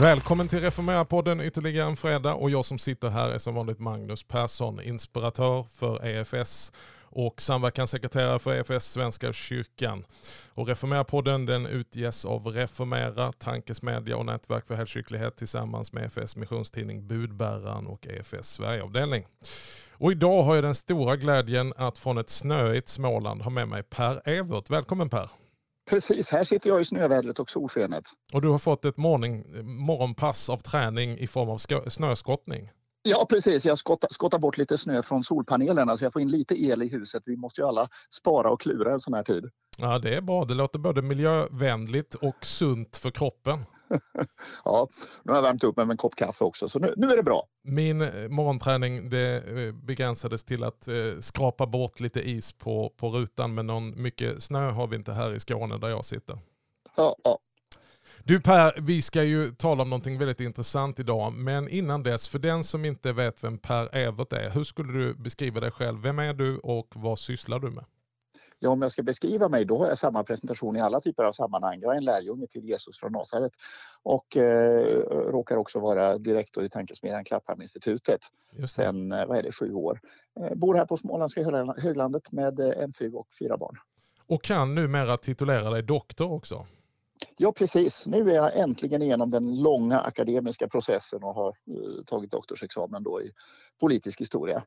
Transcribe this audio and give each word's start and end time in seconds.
Välkommen 0.00 0.48
till 0.48 0.60
Reformera-podden 0.60 1.40
ytterligare 1.40 1.88
en 1.88 1.96
fredag 1.96 2.34
och 2.34 2.50
jag 2.50 2.64
som 2.64 2.78
sitter 2.78 3.08
här 3.08 3.30
är 3.30 3.38
som 3.38 3.54
vanligt 3.54 3.78
Magnus 3.78 4.22
Persson, 4.22 4.80
inspiratör 4.80 5.62
för 5.62 6.06
EFS 6.06 6.72
och 7.02 7.40
samverkanssekreterare 7.40 8.38
för 8.38 8.54
EFS 8.54 8.84
Svenska 8.84 9.32
kyrkan. 9.32 10.04
Och 10.54 10.68
Reformera-podden 10.68 11.46
den 11.46 11.66
utges 11.66 12.24
av 12.24 12.46
Reformera, 12.46 13.32
tankesmedja 13.32 14.16
och 14.16 14.26
nätverk 14.26 14.66
för 14.66 14.74
helkyrklighet 14.74 15.36
tillsammans 15.36 15.92
med 15.92 16.04
EFS 16.04 16.36
missionstidning 16.36 17.06
Budbäraren 17.06 17.86
och 17.86 18.06
EFS 18.06 18.48
Sverigeavdelning. 18.48 19.26
Och 19.92 20.12
idag 20.12 20.42
har 20.42 20.54
jag 20.54 20.64
den 20.64 20.74
stora 20.74 21.16
glädjen 21.16 21.72
att 21.76 21.98
från 21.98 22.18
ett 22.18 22.30
snöigt 22.30 22.88
Småland 22.88 23.42
ha 23.42 23.50
med 23.50 23.68
mig 23.68 23.82
Per 23.82 24.28
Evert. 24.28 24.70
Välkommen 24.70 25.08
Per! 25.08 25.28
Precis, 25.88 26.30
här 26.30 26.44
sitter 26.44 26.70
jag 26.70 26.80
i 26.80 26.84
snövädret 26.84 27.38
och 27.38 27.50
solskenet. 27.50 28.04
Och 28.32 28.42
du 28.42 28.48
har 28.48 28.58
fått 28.58 28.84
ett 28.84 28.96
morgon, 28.96 29.44
morgonpass 29.86 30.50
av 30.50 30.56
träning 30.56 31.18
i 31.18 31.26
form 31.26 31.48
av 31.48 31.58
snöskottning. 31.88 32.70
Ja 33.02 33.26
precis, 33.30 33.64
jag 33.64 33.78
skottar, 33.78 34.08
skottar 34.12 34.38
bort 34.38 34.58
lite 34.58 34.78
snö 34.78 35.02
från 35.02 35.24
solpanelerna 35.24 35.96
så 35.96 36.04
jag 36.04 36.12
får 36.12 36.22
in 36.22 36.30
lite 36.30 36.62
el 36.64 36.82
i 36.82 36.88
huset. 36.88 37.22
Vi 37.26 37.36
måste 37.36 37.60
ju 37.60 37.66
alla 37.66 37.88
spara 38.10 38.50
och 38.50 38.60
klura 38.60 38.92
en 38.92 39.00
sån 39.00 39.14
här 39.14 39.22
tid. 39.22 39.50
Ja 39.78 39.98
det 39.98 40.14
är 40.14 40.20
bra, 40.20 40.44
det 40.44 40.54
låter 40.54 40.78
både 40.78 41.02
miljövänligt 41.02 42.14
och 42.14 42.44
sunt 42.44 42.96
för 42.96 43.10
kroppen. 43.10 43.64
ja, 44.64 44.88
nu 45.22 45.32
har 45.32 45.36
jag 45.36 45.42
värmt 45.42 45.64
upp 45.64 45.76
mig 45.76 45.86
med 45.86 45.94
en 45.94 45.98
kopp 45.98 46.16
kaffe 46.16 46.44
också 46.44 46.68
så 46.68 46.78
nu, 46.78 46.94
nu 46.96 47.06
är 47.06 47.16
det 47.16 47.22
bra. 47.22 47.42
Min 47.64 48.00
eh, 48.00 48.28
morgonträning 48.28 49.10
det 49.10 49.42
eh, 49.48 49.74
begränsades 49.74 50.44
till 50.44 50.64
att 50.64 50.88
eh, 50.88 50.94
skrapa 51.20 51.66
bort 51.66 52.00
lite 52.00 52.20
is 52.30 52.52
på, 52.52 52.92
på 52.96 53.08
rutan 53.08 53.54
men 53.54 53.66
någon 53.66 54.02
mycket 54.02 54.42
snö 54.42 54.70
har 54.70 54.86
vi 54.86 54.96
inte 54.96 55.12
här 55.12 55.34
i 55.34 55.40
Skåne 55.40 55.78
där 55.78 55.88
jag 55.88 56.04
sitter. 56.04 56.38
Ja, 56.96 57.16
ja. 57.24 57.38
Du 58.24 58.40
Per, 58.40 58.80
vi 58.80 59.02
ska 59.02 59.22
ju 59.22 59.50
tala 59.50 59.82
om 59.82 59.90
någonting 59.90 60.18
väldigt 60.18 60.40
intressant 60.40 61.00
idag. 61.00 61.32
Men 61.32 61.68
innan 61.68 62.02
dess, 62.02 62.28
för 62.28 62.38
den 62.38 62.64
som 62.64 62.84
inte 62.84 63.12
vet 63.12 63.44
vem 63.44 63.58
Per 63.58 63.94
Evert 63.94 64.32
är, 64.32 64.50
hur 64.50 64.64
skulle 64.64 64.92
du 64.92 65.14
beskriva 65.14 65.60
dig 65.60 65.70
själv? 65.70 66.02
Vem 66.02 66.18
är 66.18 66.34
du 66.34 66.58
och 66.58 66.88
vad 66.94 67.18
sysslar 67.18 67.58
du 67.58 67.70
med? 67.70 67.84
Ja, 68.58 68.70
om 68.70 68.82
jag 68.82 68.92
ska 68.92 69.02
beskriva 69.02 69.48
mig 69.48 69.64
då 69.64 69.78
har 69.78 69.88
jag 69.88 69.98
samma 69.98 70.24
presentation 70.24 70.76
i 70.76 70.80
alla 70.80 71.00
typer 71.00 71.24
av 71.24 71.32
sammanhang. 71.32 71.78
Jag 71.80 71.92
är 71.92 71.96
en 71.96 72.04
lärjunge 72.04 72.46
till 72.46 72.64
Jesus 72.64 72.98
från 72.98 73.12
Nasaret 73.12 73.52
och 74.02 74.36
eh, 74.36 75.00
råkar 75.08 75.56
också 75.56 75.80
vara 75.80 76.18
direktor 76.18 76.64
i 76.64 76.68
tankesmedjan 76.68 77.24
Klapphamninstitutet 77.24 78.20
sedan 78.68 79.12
eh, 79.12 79.26
vad 79.26 79.38
är 79.38 79.42
det, 79.42 79.52
sju 79.52 79.72
år. 79.72 80.00
Eh, 80.40 80.54
bor 80.54 80.74
här 80.74 80.86
på 80.86 80.96
Småländska 80.96 81.42
höglandet 81.76 82.32
med 82.32 82.60
eh, 82.60 82.82
en 82.82 82.92
fru 82.92 83.12
och 83.12 83.28
fyra 83.38 83.56
barn. 83.56 83.76
Och 84.26 84.42
kan 84.42 84.74
numera 84.74 85.16
titulera 85.16 85.70
dig 85.70 85.82
doktor 85.82 86.32
också? 86.32 86.66
Ja 87.36 87.52
precis, 87.52 88.06
nu 88.06 88.30
är 88.30 88.34
jag 88.34 88.58
äntligen 88.58 89.02
igenom 89.02 89.30
den 89.30 89.62
långa 89.62 90.00
akademiska 90.00 90.68
processen 90.68 91.22
och 91.22 91.34
har 91.34 91.48
uh, 91.48 92.04
tagit 92.06 92.30
doktorsexamen 92.30 93.02
då 93.02 93.22
i 93.22 93.30
politisk 93.80 94.20
historia. 94.20 94.62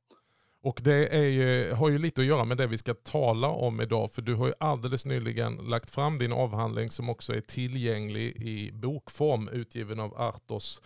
Och 0.63 0.79
det 0.83 1.17
ju, 1.27 1.73
har 1.73 1.89
ju 1.89 1.97
lite 1.97 2.21
att 2.21 2.27
göra 2.27 2.45
med 2.45 2.57
det 2.57 2.67
vi 2.67 2.77
ska 2.77 2.93
tala 2.93 3.47
om 3.47 3.81
idag. 3.81 4.11
För 4.11 4.21
du 4.21 4.35
har 4.35 4.47
ju 4.47 4.53
alldeles 4.59 5.05
nyligen 5.05 5.55
lagt 5.55 5.89
fram 5.89 6.17
din 6.17 6.33
avhandling 6.33 6.89
som 6.89 7.09
också 7.09 7.33
är 7.33 7.41
tillgänglig 7.41 8.35
i 8.35 8.71
bokform 8.71 9.49
utgiven 9.49 9.99
av 9.99 10.21
Artos. 10.21 10.81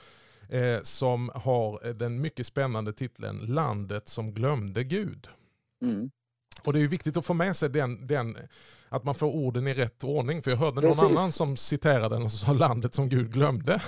Eh, 0.49 0.81
som 0.81 1.31
har 1.35 1.93
den 1.93 2.21
mycket 2.21 2.45
spännande 2.45 2.93
titeln 2.93 3.39
Landet 3.39 4.09
som 4.09 4.33
glömde 4.33 4.83
Gud. 4.83 5.27
Mm. 5.81 6.11
Och 6.63 6.73
det 6.73 6.79
är 6.79 6.87
viktigt 6.87 7.17
att 7.17 7.25
få 7.25 7.33
med 7.33 7.55
sig 7.55 7.69
den, 7.69 8.07
den, 8.07 8.37
att 8.89 9.03
man 9.03 9.15
får 9.15 9.27
orden 9.27 9.67
i 9.67 9.73
rätt 9.73 10.03
ordning. 10.03 10.41
För 10.41 10.51
jag 10.51 10.57
hörde 10.57 10.81
Precis. 10.81 11.01
någon 11.01 11.11
annan 11.11 11.31
som 11.31 11.57
citerade 11.57 12.15
den 12.15 12.23
och 12.23 12.31
sa 12.31 12.53
landet 12.53 12.93
som 12.93 13.09
Gud 13.09 13.33
glömde. 13.33 13.81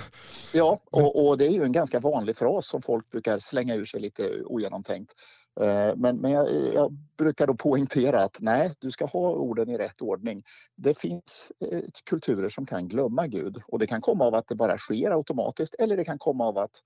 Ja, 0.54 0.80
och, 0.90 1.28
och, 1.28 1.38
det 1.38 1.46
är 1.46 1.50
ju 1.50 1.64
en 1.64 1.72
ganska 1.72 2.00
vanlig 2.00 2.36
fras 2.36 2.66
som 2.66 2.82
folk 2.82 3.10
brukar 3.10 3.38
slänga 3.38 3.74
ur 3.74 3.84
sig 3.84 4.00
lite 4.00 4.42
ogenomtänkt. 4.44 5.14
Eh, 5.60 5.96
men, 5.96 6.16
men 6.16 6.30
jag, 6.30 6.74
jag, 6.74 6.92
brukar 7.16 7.46
då 7.46 7.54
poängtera 7.54 8.22
att 8.22 8.36
nej, 8.40 8.74
du 8.78 8.90
ska 8.90 9.06
ha 9.06 9.30
orden 9.30 9.68
i 9.68 9.78
rätt 9.78 10.02
ordning. 10.02 10.42
Det 10.76 10.98
finns 10.98 11.52
eh, 11.60 11.82
kulturer 12.04 12.48
som 12.48 12.66
kan 12.66 12.88
glömma 12.88 13.26
Gud 13.26 13.62
och 13.66 13.78
det 13.78 13.86
kan 13.86 14.00
komma 14.00 14.24
av 14.24 14.34
att 14.34 14.48
det 14.48 14.54
bara 14.54 14.78
sker 14.78 15.10
automatiskt 15.10 15.74
eller 15.74 15.96
det 15.96 16.04
kan 16.04 16.18
komma 16.18 16.44
av 16.44 16.58
att 16.58 16.82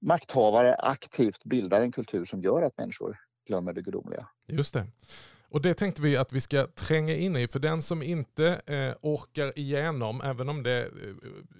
makthavare 0.00 0.74
aktivt 0.74 1.44
bildar 1.44 1.80
en 1.80 1.92
kultur 1.92 2.24
som 2.24 2.42
gör 2.42 2.62
att 2.62 2.78
människor 2.78 3.18
glömmer 3.46 3.72
det 3.72 3.82
gudomliga. 3.82 4.28
Just 4.46 4.74
det. 4.74 4.86
Och 5.48 5.62
det 5.62 5.74
tänkte 5.74 6.02
vi 6.02 6.16
att 6.16 6.32
vi 6.32 6.40
ska 6.40 6.66
tränga 6.66 7.14
in 7.14 7.36
i. 7.36 7.48
För 7.48 7.58
den 7.58 7.82
som 7.82 8.02
inte 8.02 8.60
eh, 8.66 8.94
orkar 9.02 9.58
igenom, 9.58 10.20
även 10.24 10.48
om 10.48 10.62
det 10.62 10.80
eh, 10.80 10.90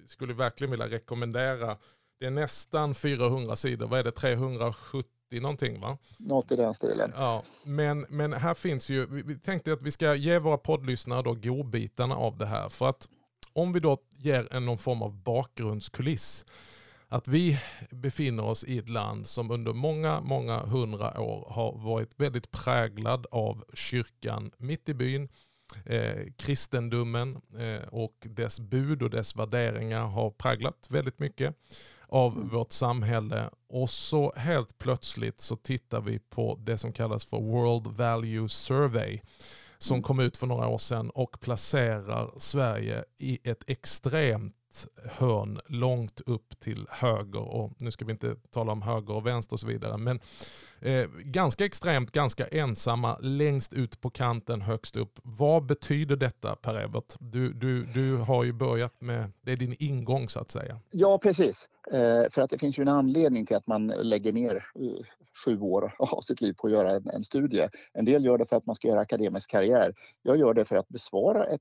skulle 0.09 0.35
verkligen 0.35 0.71
vilja 0.71 0.89
rekommendera, 0.89 1.77
det 2.21 2.27
är 2.27 2.31
nästan 2.31 2.95
400 2.95 3.57
sidor, 3.57 3.87
vad 3.87 3.99
är 3.99 4.05
det, 4.05 4.11
370 4.11 5.16
någonting 5.31 5.81
va? 5.81 5.99
Något 6.19 6.53
i 6.53 6.57
den 6.57 6.75
stilen. 6.75 7.13
Ja, 7.17 7.43
men, 7.65 8.07
men 8.09 8.33
här 8.33 8.55
finns 8.55 8.89
ju, 8.89 9.07
vi, 9.07 9.39
tänkte 9.39 9.73
att 9.73 9.83
vi 9.83 9.91
ska 9.91 10.15
ge 10.15 10.39
våra 10.39 10.59
poddlyssnare 10.59 11.23
då 11.23 11.35
godbitarna 11.35 12.17
av 12.17 12.39
det 12.39 12.47
här. 12.47 12.69
För 12.69 12.89
att 12.89 13.09
om 13.53 13.73
vi 13.73 13.81
då 13.81 13.99
ger 14.11 14.53
en 14.53 14.65
någon 14.65 14.79
form 14.79 15.03
av 15.03 15.23
bakgrundskuliss 15.23 16.45
att 17.09 17.29
vi 17.29 17.59
befinner 17.91 18.45
oss 18.45 18.65
i 18.65 18.79
ett 18.79 18.89
land 18.89 19.27
som 19.27 19.51
under 19.51 19.73
många, 19.73 20.21
många 20.21 20.59
hundra 20.59 21.21
år 21.21 21.49
har 21.51 21.79
varit 21.79 22.21
väldigt 22.21 22.51
präglad 22.51 23.27
av 23.31 23.65
kyrkan 23.75 24.51
mitt 24.59 24.89
i 24.89 24.95
byn. 24.95 25.29
Eh, 25.85 26.33
kristendomen 26.37 27.41
eh, 27.59 27.89
och 27.89 28.15
dess 28.21 28.61
bud 28.61 29.03
och 29.03 29.11
dess 29.11 29.37
värderingar 29.37 30.05
har 30.05 30.31
präglat 30.31 30.87
väldigt 30.91 31.19
mycket 31.19 31.57
av 32.09 32.37
mm. 32.37 32.49
vårt 32.49 32.73
samhälle. 32.73 33.51
Och 33.69 33.91
så 33.91 34.33
helt 34.37 34.79
plötsligt 34.79 35.41
så 35.41 35.57
tittar 35.57 36.01
vi 36.01 36.19
på 36.19 36.59
det 36.63 36.79
som 36.79 36.93
kallas 36.93 37.25
för 37.25 37.41
World 37.41 37.87
Value 37.87 38.49
Survey 38.49 39.21
som 39.79 39.95
mm. 39.95 40.03
kom 40.03 40.21
ut 40.21 40.37
för 40.37 40.47
några 40.47 40.69
år 40.69 40.79
sedan 40.79 41.11
och 41.11 41.41
placerar 41.41 42.31
Sverige 42.39 43.05
i 43.19 43.39
ett 43.51 43.65
extremt 43.67 44.55
hörn 45.05 45.61
långt 45.67 46.21
upp 46.27 46.61
till 46.61 46.87
höger. 46.91 47.55
Och 47.55 47.73
nu 47.79 47.91
ska 47.91 48.05
vi 48.05 48.13
inte 48.13 48.35
tala 48.51 48.73
om 48.73 48.83
höger 48.83 49.15
och 49.15 49.27
vänster 49.27 49.55
och 49.55 49.61
så 49.61 49.67
vidare. 49.67 49.97
Men 49.97 50.21
eh, 50.81 51.07
ganska 51.25 51.65
extremt, 51.65 52.13
ganska 52.13 52.47
ensamma, 52.47 53.19
längst 53.21 53.73
ut 53.73 54.01
på 54.01 54.11
kanten, 54.11 54.61
högst 54.61 54.97
upp. 54.97 55.21
Vad 55.23 55.67
betyder 55.67 56.17
detta 56.17 56.57
Per 56.57 56.75
Evert? 56.75 57.15
Du, 57.19 57.53
du, 57.53 57.85
du 57.85 58.17
har 58.17 58.45
ju 58.45 58.53
börjat 58.53 59.01
med, 59.01 59.33
det 59.41 59.53
är 59.53 59.57
din 59.57 59.77
ingång 59.79 60.29
så 60.29 60.41
att 60.41 60.51
säga. 60.51 60.81
Ja 60.91 61.19
precis. 61.19 61.69
Eh, 61.93 62.31
för 62.31 62.43
att 62.43 62.51
det 62.51 62.59
finns 62.59 62.79
ju 62.79 62.83
en 62.83 62.89
anledning 62.89 63.47
till 63.47 63.57
att 63.57 63.67
man 63.67 63.87
lägger 63.87 64.33
ner 64.33 64.57
eh, 64.57 65.07
sju 65.45 65.61
år 65.61 65.93
av 65.99 66.21
sitt 66.21 66.41
liv 66.41 66.53
på 66.53 66.67
att 66.67 66.73
göra 66.73 66.91
en, 66.91 67.09
en, 67.09 67.25
studie. 67.25 67.69
En 67.93 68.05
del 68.05 68.25
gör 68.25 68.39
det 68.39 68.47
för 68.47 68.57
att 68.57 68.67
man 68.67 68.77
ska 68.77 68.89
göra 68.89 69.01
akademisk 69.01 69.51
karriär. 69.51 69.95
Jag 70.23 70.37
gör 70.37 70.55
det 70.55 70.65
för 70.65 70.77
att 70.77 70.89
besvara 70.89 71.47
ett, 71.47 71.61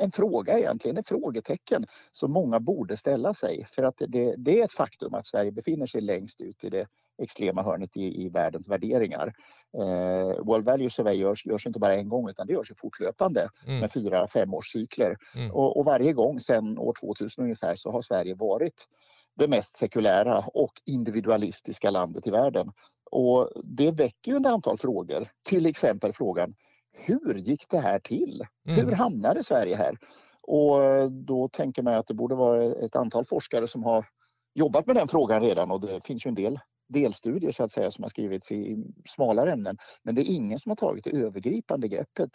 en 0.00 0.12
fråga 0.12 0.58
egentligen, 0.58 0.96
ett 0.96 1.08
frågetecken 1.08 1.86
som 2.12 2.32
många 2.32 2.60
borde 2.60 2.96
ställa 2.96 3.34
sig. 3.34 3.64
För 3.64 3.82
att 3.82 4.02
det, 4.08 4.34
det 4.38 4.60
är 4.60 4.64
ett 4.64 4.72
faktum 4.72 5.14
att 5.14 5.26
Sverige 5.26 5.52
befinner 5.52 5.86
sig 5.86 6.00
längst 6.00 6.40
ut 6.40 6.64
i 6.64 6.70
det 6.70 6.86
extrema 7.22 7.62
hörnet 7.62 7.96
i, 7.96 8.24
i 8.24 8.28
världens 8.28 8.68
värderingar. 8.68 9.32
Eh, 9.78 10.44
World 10.44 10.64
Value 10.64 10.90
Survey 10.90 11.16
görs, 11.16 11.46
görs 11.46 11.66
inte 11.66 11.78
bara 11.78 11.94
en 11.94 12.08
gång 12.08 12.28
utan 12.28 12.46
det 12.46 12.52
görs 12.52 12.72
fortlöpande 12.76 13.48
mm. 13.66 13.80
med 13.80 13.92
fyra 13.92 14.28
femårscykler. 14.28 15.16
Mm. 15.34 15.50
Och, 15.50 15.78
och 15.78 15.84
varje 15.84 16.12
gång 16.12 16.40
sedan 16.40 16.78
år 16.78 16.94
2000 17.00 17.44
ungefär 17.44 17.76
så 17.76 17.90
har 17.90 18.02
Sverige 18.02 18.34
varit 18.34 18.88
det 19.36 19.48
mest 19.48 19.76
sekulära 19.76 20.44
och 20.54 20.72
individualistiska 20.86 21.90
landet 21.90 22.26
i 22.26 22.30
världen. 22.30 22.72
Och 23.10 23.50
det 23.64 23.90
väcker 23.90 24.32
ju 24.32 24.36
ett 24.36 24.46
antal 24.46 24.78
frågor, 24.78 25.28
till 25.42 25.66
exempel 25.66 26.12
frågan 26.12 26.54
hur 26.94 27.34
gick 27.34 27.68
det 27.68 27.78
här 27.78 27.98
till? 27.98 28.46
Mm. 28.68 28.86
Hur 28.86 28.92
hamnade 28.92 29.44
Sverige 29.44 29.76
här? 29.76 29.98
Och 30.40 31.12
då 31.12 31.48
tänker 31.48 31.82
man 31.82 31.94
att 31.94 32.06
det 32.06 32.14
borde 32.14 32.34
vara 32.34 32.64
ett 32.64 32.96
antal 32.96 33.24
forskare 33.24 33.68
som 33.68 33.84
har 33.84 34.06
jobbat 34.54 34.86
med 34.86 34.96
den 34.96 35.08
frågan 35.08 35.42
redan 35.42 35.70
och 35.70 35.80
det 35.80 36.06
finns 36.06 36.26
ju 36.26 36.28
en 36.28 36.34
del 36.34 36.58
delstudier 36.88 37.50
så 37.50 37.64
att 37.64 37.72
säga 37.72 37.90
som 37.90 38.04
har 38.04 38.08
skrivits 38.08 38.52
i 38.52 38.84
smalare 39.06 39.52
ämnen. 39.52 39.78
Men 40.02 40.14
det 40.14 40.22
är 40.22 40.34
ingen 40.34 40.58
som 40.58 40.70
har 40.70 40.76
tagit 40.76 41.04
det 41.04 41.10
övergripande 41.10 41.88
greppet 41.88 42.30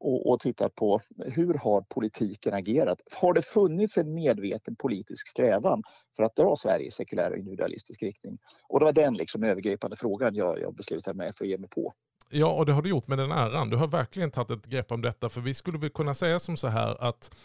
och, 0.00 0.30
och 0.30 0.40
tittat 0.40 0.74
på 0.74 1.00
hur 1.18 1.54
har 1.54 1.80
politiken 1.80 2.54
agerat? 2.54 2.98
Har 3.12 3.34
det 3.34 3.42
funnits 3.42 3.96
en 3.96 4.14
medveten 4.14 4.76
politisk 4.76 5.28
strävan 5.28 5.82
för 6.16 6.22
att 6.22 6.36
dra 6.36 6.56
Sverige 6.56 6.86
i 6.86 6.90
sekulär 6.90 7.30
och 7.30 7.38
individualistisk 7.38 8.02
riktning? 8.02 8.38
Och 8.68 8.78
det 8.78 8.84
var 8.84 8.92
den 8.92 9.14
liksom 9.14 9.44
övergripande 9.44 9.96
frågan 9.96 10.34
jag, 10.34 10.60
jag 10.60 10.74
beslutade 10.74 11.16
mig 11.16 11.32
för 11.34 11.44
att 11.44 11.50
ge 11.50 11.58
mig 11.58 11.70
på. 11.70 11.92
Ja, 12.30 12.52
och 12.52 12.66
det 12.66 12.72
har 12.72 12.82
du 12.82 12.90
gjort 12.90 13.08
med 13.08 13.18
den 13.18 13.32
äran. 13.32 13.70
Du 13.70 13.76
har 13.76 13.86
verkligen 13.86 14.30
tagit 14.30 14.50
ett 14.50 14.66
grepp 14.66 14.92
om 14.92 15.02
detta. 15.02 15.28
För 15.28 15.40
vi 15.40 15.54
skulle 15.54 15.78
väl 15.78 15.90
kunna 15.90 16.14
säga 16.14 16.38
som 16.38 16.56
så 16.56 16.68
här 16.68 17.04
att 17.04 17.36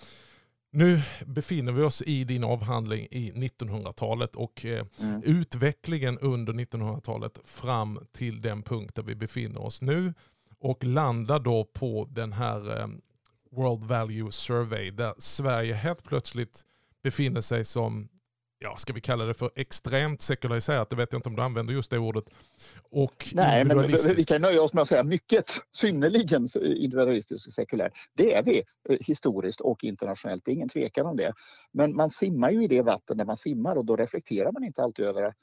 nu 0.71 0.99
befinner 1.25 1.71
vi 1.71 1.83
oss 1.83 2.01
i 2.01 2.23
din 2.23 2.43
avhandling 2.43 3.07
i 3.11 3.31
1900-talet 3.31 4.35
och 4.35 4.65
eh, 4.65 4.85
mm. 5.01 5.21
utvecklingen 5.25 6.19
under 6.19 6.53
1900-talet 6.53 7.39
fram 7.45 7.99
till 8.11 8.41
den 8.41 8.63
punkt 8.63 8.95
där 8.95 9.03
vi 9.03 9.15
befinner 9.15 9.61
oss 9.61 9.81
nu 9.81 10.13
och 10.65 10.83
landar 10.83 11.39
då 11.39 11.63
på 11.63 12.07
den 12.11 12.33
här 12.33 12.79
eh, 12.79 12.87
World 13.51 13.83
Value 13.83 14.31
Survey 14.31 14.91
där 14.91 15.13
Sverige 15.17 15.73
helt 15.73 16.03
plötsligt 16.03 16.61
befinner 17.03 17.41
sig 17.41 17.65
som 17.65 18.09
ja, 18.59 18.75
ska 18.77 18.93
vi 18.93 19.01
kalla 19.01 19.25
det 19.25 19.33
för 19.33 19.51
extremt 19.55 20.21
sekulariserat, 20.21 20.89
det 20.89 20.95
vet 20.95 21.11
jag 21.11 21.19
inte 21.19 21.29
om 21.29 21.35
du 21.35 21.41
använder 21.41 21.73
just 21.73 21.91
det 21.91 21.97
ordet. 21.97 22.23
Och 22.91 23.27
Nej, 23.33 23.65
men 23.65 23.87
vi 24.15 24.23
kan 24.23 24.41
nöja 24.41 24.61
oss 24.61 24.73
med 24.73 24.81
att 24.81 24.87
säga 24.87 25.03
mycket, 25.03 25.45
synnerligen 25.71 26.47
individualistiskt 26.55 27.47
och 27.47 27.53
sekulärt. 27.53 27.93
Det 28.13 28.33
är 28.33 28.43
vi 28.43 28.63
eh, 28.89 28.97
historiskt 28.99 29.61
och 29.61 29.83
internationellt, 29.83 30.45
det 30.45 30.51
är 30.51 30.53
ingen 30.53 30.69
tvekan 30.69 31.05
om 31.05 31.17
det. 31.17 31.33
Men 31.73 31.95
man 31.95 32.09
simmar 32.09 32.51
ju 32.51 32.63
i 32.63 32.67
det 32.67 32.81
vatten 32.81 33.17
där 33.17 33.25
man 33.25 33.37
simmar 33.37 33.75
och 33.75 33.85
då 33.85 33.95
reflekterar 33.95 34.51
man 34.51 34.63
inte 34.63 34.83
alltid 34.83 35.05
över 35.05 35.33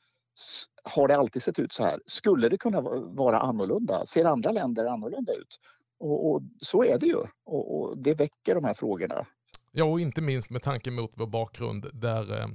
har 0.84 1.08
det 1.08 1.16
alltid 1.16 1.42
sett 1.42 1.58
ut 1.58 1.72
så 1.72 1.84
här? 1.84 2.00
Skulle 2.06 2.48
det 2.48 2.58
kunna 2.58 2.80
vara 2.80 3.38
annorlunda? 3.38 4.06
Ser 4.06 4.24
andra 4.24 4.50
länder 4.50 4.86
annorlunda 4.86 5.32
ut? 5.32 5.60
Och, 6.00 6.30
och 6.30 6.42
så 6.60 6.84
är 6.84 6.98
det 6.98 7.06
ju 7.06 7.16
och, 7.44 7.80
och, 7.80 7.98
det 7.98 8.14
väcker 8.14 8.54
de 8.54 8.64
här 8.64 8.74
frågorna. 8.74 9.26
Ja, 9.72 9.84
och 9.84 10.00
inte 10.00 10.20
minst 10.20 10.50
med 10.50 10.62
tanke 10.62 10.90
mot 10.90 11.12
vår 11.14 11.26
bakgrund 11.26 11.86
där 11.92 12.38
eh, 12.38 12.48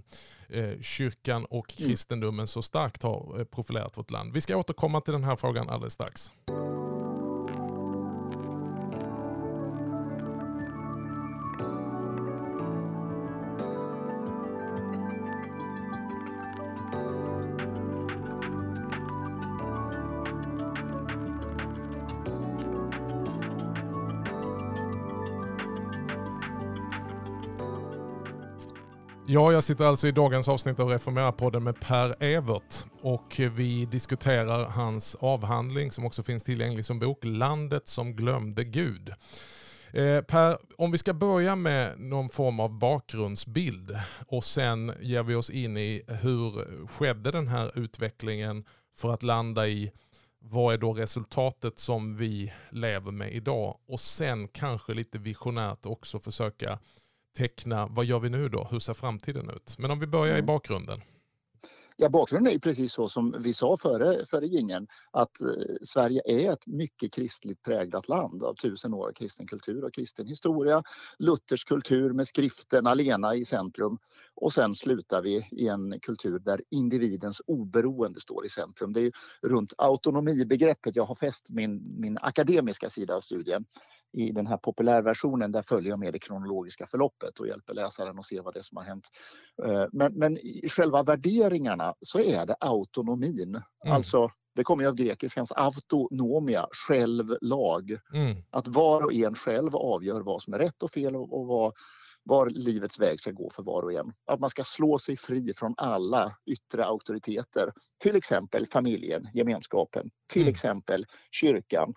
eh 0.60 0.82
kyrkan 0.82 1.46
och 1.46 1.76
mm. 1.78 1.90
kristendomen 1.90 2.48
så 2.48 2.62
starkt 2.62 3.04
har 3.04 3.40
eh, 3.40 3.46
profilerat 3.46 3.98
vårt 3.98 4.12
land. 4.12 4.34
Vi 4.34 4.42
ska 4.42 4.58
återkomma 4.58 5.02
till 5.02 5.14
den 5.14 5.24
här 5.24 5.36
frågan 5.36 5.70
alldeles 5.70 5.94
strax. 5.94 6.32
Ja, 29.30 29.52
jag 29.52 29.64
sitter 29.64 29.86
alltså 29.86 30.08
i 30.08 30.12
dagens 30.12 30.48
avsnitt 30.48 30.80
av 30.80 30.90
Reformera-podden 30.90 31.60
med 31.60 31.80
Per 31.80 32.24
Evert 32.24 32.86
och 33.02 33.42
vi 33.52 33.86
diskuterar 33.86 34.66
hans 34.66 35.16
avhandling 35.16 35.92
som 35.92 36.06
också 36.06 36.24
finns 36.24 36.44
tillgänglig 36.44 36.86
som 36.86 37.00
bok, 37.00 37.20
Landet 37.22 37.88
som 37.88 38.16
glömde 38.16 38.64
Gud. 38.64 39.10
Eh, 39.94 40.22
per, 40.22 40.58
om 40.78 40.92
vi 40.92 40.98
ska 40.98 41.14
börja 41.14 41.56
med 41.56 42.00
någon 42.00 42.30
form 42.30 42.60
av 42.60 42.80
bakgrundsbild 42.80 43.98
och 44.28 44.44
sen 44.44 44.94
ger 45.02 45.24
vi 45.24 45.36
oss 45.36 45.50
in 45.50 45.78
i 45.78 46.04
hur 46.08 46.88
skedde 46.88 47.32
den 47.32 47.48
här 47.48 47.80
utvecklingen 47.80 48.66
för 48.98 49.14
att 49.14 49.24
landa 49.24 49.68
i 49.68 49.92
vad 50.40 50.74
är 50.74 50.78
då 50.78 50.94
resultatet 50.94 51.80
som 51.80 52.18
vi 52.18 52.54
lever 52.70 53.12
med 53.12 53.32
idag 53.32 53.78
och 53.88 54.00
sen 54.00 54.48
kanske 54.48 54.94
lite 54.94 55.18
visionärt 55.18 55.86
också 55.86 56.20
försöka 56.20 56.80
teckna, 57.38 57.88
vad 57.88 58.06
gör 58.06 58.20
vi 58.20 58.30
nu 58.30 58.50
då? 58.50 58.68
Hur 58.72 58.80
ser 58.80 58.94
framtiden 58.94 59.50
ut? 59.50 59.76
Men 59.78 59.92
om 59.92 60.00
vi 60.00 60.08
börjar 60.08 60.34
mm. 60.34 60.44
i 60.44 60.48
bakgrunden. 60.48 61.02
Ja, 62.00 62.10
bakgrunden 62.10 62.54
är 62.54 62.60
precis 62.60 62.94
så 62.94 63.10
som 63.10 63.36
vi 63.40 63.54
sa 63.54 63.78
före, 63.78 64.26
före 64.26 64.48
gingen 64.48 64.88
att 65.12 65.42
eh, 65.42 65.48
Sverige 65.82 66.22
är 66.26 66.52
ett 66.52 66.68
mycket 66.68 67.14
kristligt 67.14 67.64
präglat 67.64 68.10
land 68.10 68.44
av 68.44 68.54
tusen 68.54 68.94
år 68.94 69.08
av 69.08 69.14
kristen 69.14 69.48
kultur 69.48 69.84
och 69.84 69.94
kristen 69.94 70.28
historia. 70.28 70.84
Luthers 71.20 71.64
kultur 71.64 72.14
med 72.14 72.28
skriften 72.28 72.88
alena 72.88 73.36
i 73.36 73.46
centrum 73.46 73.98
och 74.36 74.54
sen 74.54 74.76
slutar 74.76 75.22
vi 75.22 75.48
i 75.52 75.68
en 75.68 76.00
kultur 76.00 76.40
där 76.40 76.62
individens 76.72 77.42
oberoende 77.48 78.20
står 78.20 78.46
i 78.46 78.50
centrum. 78.50 78.94
Det 78.94 79.02
är 79.02 79.12
runt 79.42 79.74
autonomibegreppet 79.78 80.96
jag 80.96 81.06
har 81.06 81.16
fäst 81.16 81.50
min, 81.50 82.00
min 82.00 82.18
akademiska 82.22 82.90
sida 82.90 83.16
av 83.16 83.22
studien 83.22 83.66
i 84.14 84.32
den 84.32 84.48
här 84.48 84.58
populärversionen 84.58 85.52
där 85.52 85.62
följer 85.62 85.90
jag 85.90 86.00
med 86.00 86.14
det 86.14 86.20
kronologiska 86.20 86.88
förloppet 86.88 87.40
och 87.40 87.48
hjälper 87.48 87.74
läsaren 87.74 88.20
att 88.20 88.26
se 88.26 88.42
vad 88.42 88.54
det 88.54 88.60
är 88.60 88.64
som 88.64 88.78
har 88.78 88.84
hänt. 88.84 89.10
Eh, 89.66 89.86
men, 89.92 90.14
men 90.14 90.38
i 90.38 90.70
själva 90.70 91.04
värderingarna 91.04 91.96
så 92.02 92.20
är 92.20 92.46
det 92.46 92.56
autonomin. 92.60 93.62
Mm. 93.86 93.96
Alltså, 93.96 94.32
det 94.56 94.64
kommer 94.64 94.84
ju 94.84 94.90
av 94.90 94.96
grekiskans 94.96 95.52
autonomia, 95.52 96.68
själv, 96.88 97.38
lag. 97.42 97.98
Mm. 98.14 98.44
Att 98.50 98.68
var 98.68 99.06
och 99.06 99.14
en 99.14 99.36
själv 99.36 99.76
avgör 99.76 100.22
vad 100.22 100.42
som 100.42 100.54
är 100.54 100.60
rätt 100.60 100.84
och 100.84 100.92
fel 100.92 101.16
och, 101.16 101.40
och 101.40 101.48
vad, 101.48 101.74
var 102.24 102.50
livets 102.50 103.00
väg 103.00 103.20
ska 103.20 103.32
gå 103.32 103.50
för 103.50 103.64
var 103.64 103.84
och 103.84 103.94
en. 103.94 104.14
Att 104.26 104.40
man 104.40 104.50
ska 104.50 104.64
slå 104.64 105.00
sig 105.00 105.18
fri 105.18 105.54
från 105.54 105.74
alla 105.78 106.38
yttre 106.46 106.86
auktoriteter. 106.86 107.72
Till 107.98 108.16
exempel 108.16 108.68
familjen, 108.68 109.30
gemenskapen. 109.34 110.10
Till 110.34 110.42
mm. 110.42 110.52
exempel 110.52 111.06
kyrkan, 111.32 111.94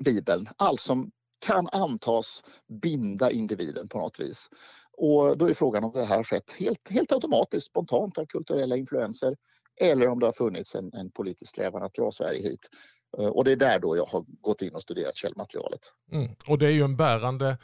Bibeln. 0.00 0.48
Allt 0.56 0.80
som 0.80 1.10
kan 1.44 1.68
antas 1.72 2.44
binda 2.82 3.30
individen 3.30 3.88
på 3.88 3.98
något 3.98 4.20
vis. 4.20 4.48
Och 4.96 5.38
då 5.38 5.48
är 5.48 5.54
frågan 5.54 5.84
om 5.84 5.92
det 5.92 6.04
här 6.04 6.16
har 6.16 6.24
skett 6.24 6.52
helt, 6.52 6.90
helt 6.90 7.12
automatiskt, 7.12 7.66
spontant 7.66 8.18
av 8.18 8.26
kulturella 8.26 8.76
influenser 8.76 9.36
eller 9.80 10.08
om 10.08 10.20
det 10.20 10.26
har 10.26 10.32
funnits 10.32 10.74
en, 10.74 10.92
en 10.92 11.10
politisk 11.10 11.50
strävan 11.50 11.82
att 11.82 11.94
dra 11.94 12.12
Sverige 12.12 12.42
hit. 12.42 12.68
Eh, 13.18 13.26
och 13.26 13.44
det 13.44 13.52
är 13.52 13.56
där 13.56 13.78
då 13.78 13.96
jag 13.96 14.06
har 14.06 14.24
gått 14.40 14.62
in 14.62 14.74
och 14.74 14.82
studerat 14.82 15.16
källmaterialet. 15.16 15.80
Mm. 16.12 16.30
Och 16.48 16.58
det 16.58 16.66
är 16.66 16.70
ju 16.70 16.82
en 16.82 16.96
bärande 16.96 17.56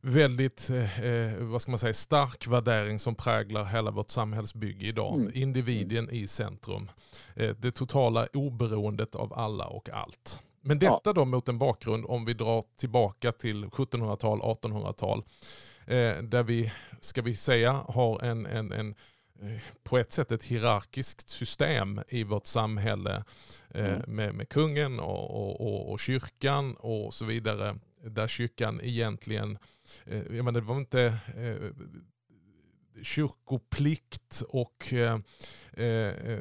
väldigt 0.00 0.70
eh, 0.70 1.04
eh, 1.04 1.38
vad 1.38 1.62
ska 1.62 1.70
man 1.70 1.78
säga, 1.78 1.94
stark 1.94 2.46
värdering 2.46 2.98
som 2.98 3.14
präglar 3.14 3.64
hela 3.64 3.90
vårt 3.90 4.10
samhällsbygge 4.10 4.86
idag. 4.86 5.16
Mm. 5.16 5.32
Individen 5.34 6.10
i 6.10 6.28
centrum. 6.28 6.90
Eh, 7.36 7.56
det 7.56 7.72
totala 7.72 8.26
oberoendet 8.32 9.14
av 9.14 9.32
alla 9.32 9.66
och 9.66 9.90
allt. 9.90 10.40
Men 10.66 10.78
detta 10.78 11.00
ja. 11.04 11.12
då 11.12 11.24
mot 11.24 11.48
en 11.48 11.58
bakgrund 11.58 12.04
om 12.08 12.24
vi 12.24 12.34
drar 12.34 12.64
tillbaka 12.76 13.32
till 13.32 13.64
1700-tal, 13.64 14.40
1800-tal. 14.40 15.24
Eh, 15.86 16.22
där 16.22 16.42
vi, 16.42 16.72
ska 17.00 17.22
vi 17.22 17.36
säga, 17.36 17.72
har 17.72 18.22
en, 18.22 18.46
en, 18.46 18.72
en 18.72 18.94
eh, 19.40 19.62
på 19.82 19.98
ett 19.98 20.12
sätt 20.12 20.32
ett 20.32 20.42
hierarkiskt 20.42 21.28
system 21.28 22.00
i 22.08 22.24
vårt 22.24 22.46
samhälle 22.46 23.24
eh, 23.70 23.94
mm. 23.94 24.02
med, 24.06 24.34
med 24.34 24.48
kungen 24.48 25.00
och, 25.00 25.30
och, 25.30 25.60
och, 25.60 25.92
och, 25.92 26.00
kyrkan 26.00 26.74
och 26.74 27.14
så 27.14 27.24
vidare. 27.24 27.76
Där 28.04 28.28
kyrkan 28.28 28.80
egentligen, 28.82 29.58
eh, 30.04 30.22
jag 30.22 30.44
menar, 30.44 30.60
det 30.60 30.66
var 30.66 30.76
inte 30.76 31.02
eh, 31.36 31.70
kyrkoplikt 33.02 34.42
och 34.48 34.92
eh, 34.92 35.20
eh 35.72 36.38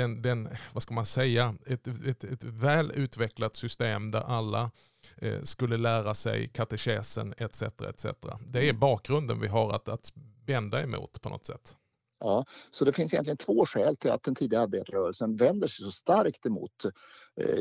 den, 0.00 0.22
den, 0.22 0.48
vad 0.72 0.82
ska 0.82 0.94
man 0.94 1.06
säga, 1.06 1.54
ett, 1.66 1.86
ett, 1.86 2.24
ett 2.24 2.44
väl 2.44 2.92
utvecklat 2.94 3.56
system 3.56 4.10
där 4.10 4.20
alla 4.20 4.70
eh, 5.16 5.42
skulle 5.42 5.76
lära 5.76 6.14
sig 6.14 6.48
katekesen 6.48 7.34
etc. 7.36 7.62
etc. 7.62 8.06
Det 8.46 8.58
är 8.58 8.62
mm. 8.62 8.78
bakgrunden 8.78 9.40
vi 9.40 9.48
har 9.48 9.72
att, 9.72 9.88
att 9.88 10.12
bända 10.46 10.82
emot 10.82 11.22
på 11.22 11.28
något 11.28 11.46
sätt. 11.46 11.76
Ja, 12.20 12.44
så 12.70 12.84
det 12.84 12.92
finns 12.92 13.14
egentligen 13.14 13.36
två 13.36 13.66
skäl 13.66 13.96
till 13.96 14.10
att 14.10 14.22
den 14.22 14.34
tidiga 14.34 14.60
arbetarrörelsen 14.60 15.36
vänder 15.36 15.68
sig 15.68 15.84
så 15.84 15.90
starkt 15.90 16.46
emot 16.46 16.84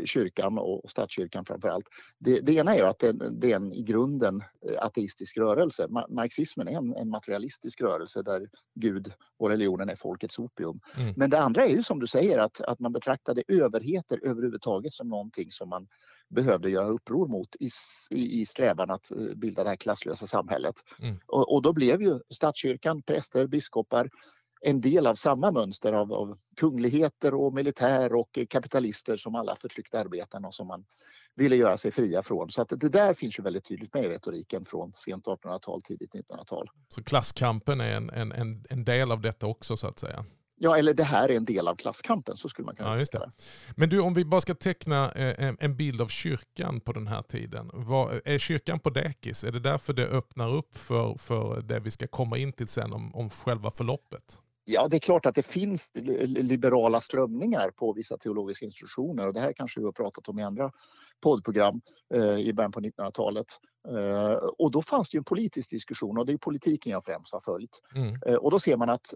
kyrkan 0.05 0.57
och 0.57 0.89
statskyrkan 0.89 1.45
framför 1.45 1.67
allt. 1.67 1.85
Det, 2.17 2.39
det 2.39 2.53
ena 2.53 2.75
är 2.75 2.83
att 2.83 2.99
det, 2.99 3.11
det, 3.11 3.51
är 3.51 3.55
en 3.55 3.73
i 3.73 3.81
grunden 3.81 4.43
eh, 4.69 4.83
ateistisk 4.83 5.37
rörelse. 5.37 5.87
Marxismen 6.09 6.67
är 6.67 6.77
en, 6.77 6.95
en, 6.95 7.09
materialistisk 7.09 7.81
rörelse 7.81 8.21
där 8.21 8.49
Gud 8.75 9.13
och 9.37 9.49
religionen 9.49 9.89
är 9.89 9.95
folkets 9.95 10.39
opium. 10.39 10.79
Mm. 10.97 11.13
Men 11.17 11.29
det 11.29 11.39
andra 11.39 11.65
är 11.65 11.69
ju 11.69 11.83
som 11.83 11.99
du 11.99 12.07
säger 12.07 12.37
att, 12.37 12.61
att 12.61 12.79
man 12.79 12.93
betraktade 12.93 13.43
överheter 13.47 14.19
överhuvudtaget 14.23 14.93
som 14.93 15.09
någonting 15.09 15.51
som 15.51 15.69
man 15.69 15.87
behövde 16.29 16.69
göra 16.69 16.87
uppror 16.87 17.27
mot 17.27 17.55
i, 17.59 17.69
i, 18.11 18.41
i 18.41 18.45
strävan 18.45 18.89
att 18.89 19.11
eh, 19.11 19.17
bilda 19.35 19.63
det 19.63 19.69
här 19.69 19.75
klasslösa 19.75 20.27
samhället. 20.27 20.75
Mm. 21.01 21.19
Och, 21.25 21.53
och 21.53 21.61
då 21.61 21.73
blev 21.73 22.01
ju 22.01 22.19
statskyrkan, 22.29 23.01
präster, 23.01 23.47
biskopar 23.47 24.09
en 24.61 24.81
del 24.81 25.07
av 25.07 25.15
samma 25.15 25.51
mönster 25.51 25.93
av, 25.93 26.13
av 26.13 26.37
kungligheter 26.55 27.33
och 27.33 27.53
militär 27.53 28.15
och 28.15 28.39
kapitalister 28.49 29.17
som 29.17 29.35
alla 29.35 29.55
förtryckte 29.55 29.99
arbetarna 29.99 30.47
och 30.47 30.53
som 30.53 30.67
man 30.67 30.85
ville 31.35 31.55
göra 31.55 31.77
sig 31.77 31.91
fria 31.91 32.23
från. 32.23 32.49
Så 32.49 32.61
att 32.61 32.69
det 32.69 32.89
där 32.89 33.13
finns 33.13 33.39
ju 33.39 33.43
väldigt 33.43 33.65
tydligt 33.65 33.93
med 33.93 34.05
i 34.05 34.09
retoriken 34.09 34.65
från 34.65 34.93
sent 34.93 35.25
1800-tal, 35.25 35.81
tidigt 35.81 36.11
1900-tal. 36.13 36.69
Så 36.89 37.03
klasskampen 37.03 37.81
är 37.81 37.95
en, 37.95 38.09
en, 38.09 38.65
en 38.69 38.85
del 38.85 39.11
av 39.11 39.21
detta 39.21 39.47
också 39.47 39.77
så 39.77 39.87
att 39.87 39.99
säga? 39.99 40.25
Ja, 40.61 40.77
eller 40.77 40.93
det 40.93 41.03
här 41.03 41.29
är 41.29 41.37
en 41.37 41.45
del 41.45 41.67
av 41.67 41.75
klasskampen, 41.75 42.37
så 42.37 42.49
skulle 42.49 42.65
man 42.65 42.75
kunna 42.75 42.89
ja, 42.89 42.97
just 42.97 43.11
det. 43.11 43.31
Men 43.75 43.89
du, 43.89 43.99
om 43.99 44.13
vi 44.13 44.25
bara 44.25 44.41
ska 44.41 44.55
teckna 44.55 45.11
eh, 45.11 45.53
en 45.59 45.75
bild 45.75 46.01
av 46.01 46.07
kyrkan 46.07 46.79
på 46.79 46.93
den 46.93 47.07
här 47.07 47.21
tiden. 47.21 47.71
är 48.25 48.37
kyrkan 48.37 48.79
på 48.79 48.89
dekis? 48.89 49.43
Är 49.43 49.51
det 49.51 49.59
därför 49.59 49.93
det 49.93 50.07
öppnar 50.07 50.53
upp 50.53 50.77
för, 50.77 51.15
för 51.17 51.61
det 51.61 51.79
vi 51.79 51.91
ska 51.91 52.07
komma 52.07 52.37
in 52.37 52.53
till 52.53 52.67
sen 52.67 52.93
om, 52.93 53.15
om 53.15 53.29
själva 53.29 53.71
förloppet? 53.71 54.39
Ja, 54.71 54.87
det 54.87 54.97
är 54.97 54.99
klart 54.99 55.25
att 55.25 55.35
det 55.35 55.45
finns 55.45 55.91
liberala 56.25 57.01
strömningar 57.01 57.71
på 57.71 57.93
vissa 57.93 58.17
teologiska 58.17 58.65
institutioner 58.65 59.27
och 59.27 59.33
det 59.33 59.39
här 59.39 59.53
kanske 59.53 59.79
vi 59.79 59.85
har 59.85 59.91
pratat 59.91 60.27
om 60.27 60.39
i 60.39 60.43
andra 60.43 60.71
poddprogram 61.23 61.81
eh, 62.13 62.37
i 62.37 62.53
början 62.53 62.71
på 62.71 62.79
1900-talet. 62.79 63.45
Eh, 63.87 64.33
och 64.33 64.71
då 64.71 64.81
fanns 64.81 65.09
det 65.09 65.17
en 65.17 65.23
politisk 65.23 65.69
diskussion 65.69 66.17
och 66.17 66.25
det 66.25 66.33
är 66.33 66.37
politiken 66.37 66.91
jag 66.91 67.03
främst 67.03 67.33
har 67.33 67.39
följt. 67.39 67.81
Mm. 67.95 68.15
Eh, 68.25 68.35
och 68.35 68.51
då 68.51 68.59
ser 68.59 68.77
man 68.77 68.89
att 68.89 69.13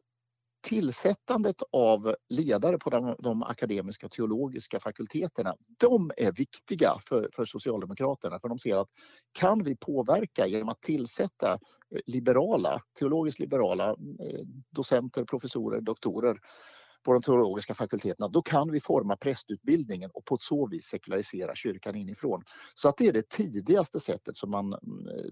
tillsättandet 0.63 1.55
av 1.71 2.15
ledare 2.29 2.77
på 2.77 2.89
de, 2.89 3.15
de, 3.19 3.43
akademiska 3.43 4.05
och 4.05 4.11
teologiska 4.11 4.79
fakulteterna, 4.79 5.55
de 5.79 6.11
är 6.17 6.31
viktiga 6.31 6.97
för, 7.09 7.29
för 7.33 7.45
Socialdemokraterna. 7.45 8.39
För 8.39 8.49
de 8.49 8.59
ser 8.59 8.77
att 8.77 8.87
kan 9.31 9.63
vi 9.63 9.75
påverka 9.75 10.47
genom 10.47 10.69
att 10.69 10.81
tillsätta 10.81 11.51
eh, 11.51 11.99
liberala, 12.05 12.81
teologiskt 12.99 13.39
liberala 13.39 13.89
eh, 13.89 14.41
docenter, 14.71 15.25
professorer, 15.25 15.81
doktorer 15.81 16.37
på 17.03 17.13
de 17.13 17.21
teologiska 17.21 17.73
fakulteterna, 17.73 18.27
då 18.27 18.41
kan 18.41 18.71
vi 18.71 18.79
forma 18.79 19.15
prästutbildningen 19.15 20.11
och 20.13 20.25
på 20.25 20.37
så 20.37 20.67
vis 20.67 20.85
sekularisera 20.85 21.55
kyrkan 21.55 21.95
inifrån. 21.95 22.43
Så 22.73 22.89
att 22.89 22.97
det 22.97 23.07
är 23.07 23.13
det 23.13 23.29
tidigaste 23.29 23.99
sättet 23.99 24.37
som 24.37 24.51
man 24.51 24.65
mm, 24.65 24.79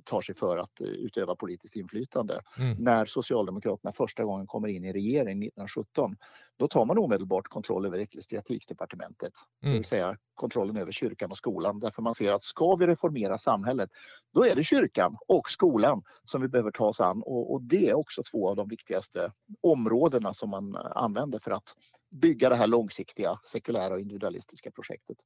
tar 0.04 0.22
sig 0.22 0.36
för 0.36 0.58
att 0.58 0.82
eh, 0.82 0.88
utöva 0.88 1.36
politiskt 1.36 1.76
inflytande. 1.76 2.42
Mm. 2.60 2.78
När 2.78 3.06
Socialdemokraterna 3.06 3.94
första 3.94 4.24
gången 4.24 4.48
kommer 4.48 4.68
in 4.68 4.86
i 4.86 4.94
regering 4.94 5.44
1917, 5.44 6.16
då 6.62 6.68
tar 6.68 6.86
man 6.86 6.98
omedelbart 6.98 7.48
kontroll 7.48 7.86
över 7.86 8.00
ecklesiastikdepartementet, 8.00 9.34
mm. 9.64 9.74
det 9.74 9.80
vill 9.80 9.86
säga 9.88 10.18
kontrollen 10.36 10.78
över 10.78 10.92
kyrkan 10.92 11.32
och 11.32 11.38
skolan. 11.38 11.80
Därför 11.80 12.02
man 12.02 12.16
ser 12.16 12.34
att 12.34 12.44
ska 12.44 12.76
vi 12.76 12.88
reformera 12.88 13.38
samhället, 13.38 13.90
då 14.34 14.46
är 14.46 14.56
det 14.56 14.64
kyrkan 14.64 15.18
och 15.28 15.50
skolan 15.50 16.04
som 16.24 16.42
vi 16.42 16.48
behöver 16.48 16.72
ta 16.72 16.86
oss 16.86 17.02
an 17.02 17.22
och, 17.26 17.54
och 17.54 17.62
det 17.62 17.90
är 17.90 17.94
också 17.94 18.24
två 18.32 18.50
av 18.50 18.56
de 18.56 18.68
viktigaste 18.68 19.32
områdena 19.62 20.34
som 20.34 20.50
man 20.50 20.76
använder 20.76 21.40
för 21.40 21.52
att 21.52 21.76
bygga 22.12 22.50
det 22.50 22.56
här 22.56 22.68
långsiktiga 22.68 23.40
sekulära 23.44 23.94
och 23.94 24.00
individualistiska 24.00 24.72
projektet. 24.72 25.18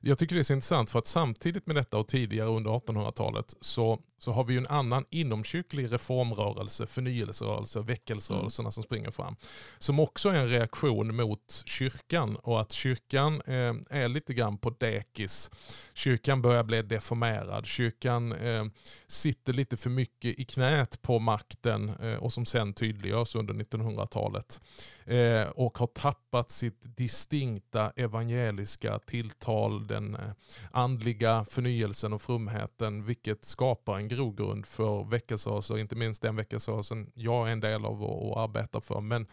Jag 0.00 0.18
tycker 0.18 0.34
det 0.34 0.40
är 0.40 0.42
så 0.42 0.52
intressant 0.52 0.90
för 0.90 0.98
att 0.98 1.06
samtidigt 1.06 1.66
med 1.66 1.76
detta 1.76 1.98
och 1.98 2.08
tidigare 2.08 2.48
under 2.48 2.70
1800-talet 2.70 3.54
så, 3.60 4.02
så 4.18 4.32
har 4.32 4.44
vi 4.44 4.52
ju 4.52 4.58
en 4.58 4.66
annan 4.66 5.04
inomkyrklig 5.10 5.92
reformrörelse, 5.92 6.86
förnyelserörelse, 6.86 7.80
väckelserörelserna 7.80 8.66
mm. 8.66 8.72
som 8.72 8.82
springer 8.82 9.10
fram. 9.10 9.36
Som 9.78 10.00
också 10.00 10.28
är 10.28 10.34
en 10.34 10.48
reaktion 10.48 11.16
mot 11.16 11.62
kyrkan 11.66 12.36
och 12.36 12.60
att 12.60 12.72
kyrkan 12.72 13.42
eh, 13.46 13.74
är 13.90 14.08
lite 14.08 14.34
grann 14.34 14.58
på 14.58 14.70
dekis. 14.70 15.50
Kyrkan 15.94 16.42
börjar 16.42 16.64
bli 16.64 16.82
deformerad, 16.82 17.66
kyrkan 17.66 18.32
eh, 18.32 18.64
sitter 19.06 19.52
lite 19.52 19.76
för 19.76 19.90
mycket 19.90 20.38
i 20.40 20.44
knät 20.44 21.02
på 21.02 21.18
makten 21.18 21.88
eh, 21.88 22.14
och 22.14 22.32
som 22.32 22.46
sen 22.46 22.74
tydliggörs 22.74 23.34
under 23.36 23.54
1900-talet. 23.54 24.60
Eh, 25.04 25.48
och 25.48 25.78
har 25.78 25.86
tappat 25.86 26.23
tappat 26.34 26.50
sitt 26.50 26.96
distinkta 26.96 27.92
evangeliska 27.96 28.98
tilltal, 28.98 29.86
den 29.86 30.14
eh, 30.14 30.30
andliga 30.70 31.44
förnyelsen 31.44 32.12
och 32.12 32.22
frumheten, 32.22 33.04
vilket 33.04 33.44
skapar 33.44 33.96
en 33.96 34.08
grogrund 34.08 34.66
för 34.66 35.04
väckelserörelser, 35.04 35.78
inte 35.78 35.96
minst 35.96 36.22
den 36.22 36.36
väckelserörelsen 36.36 37.10
jag 37.14 37.48
är 37.48 37.52
en 37.52 37.60
del 37.60 37.84
av 37.84 38.02
och, 38.02 38.40
arbetar 38.40 38.80
för. 38.80 39.00
Men, 39.00 39.26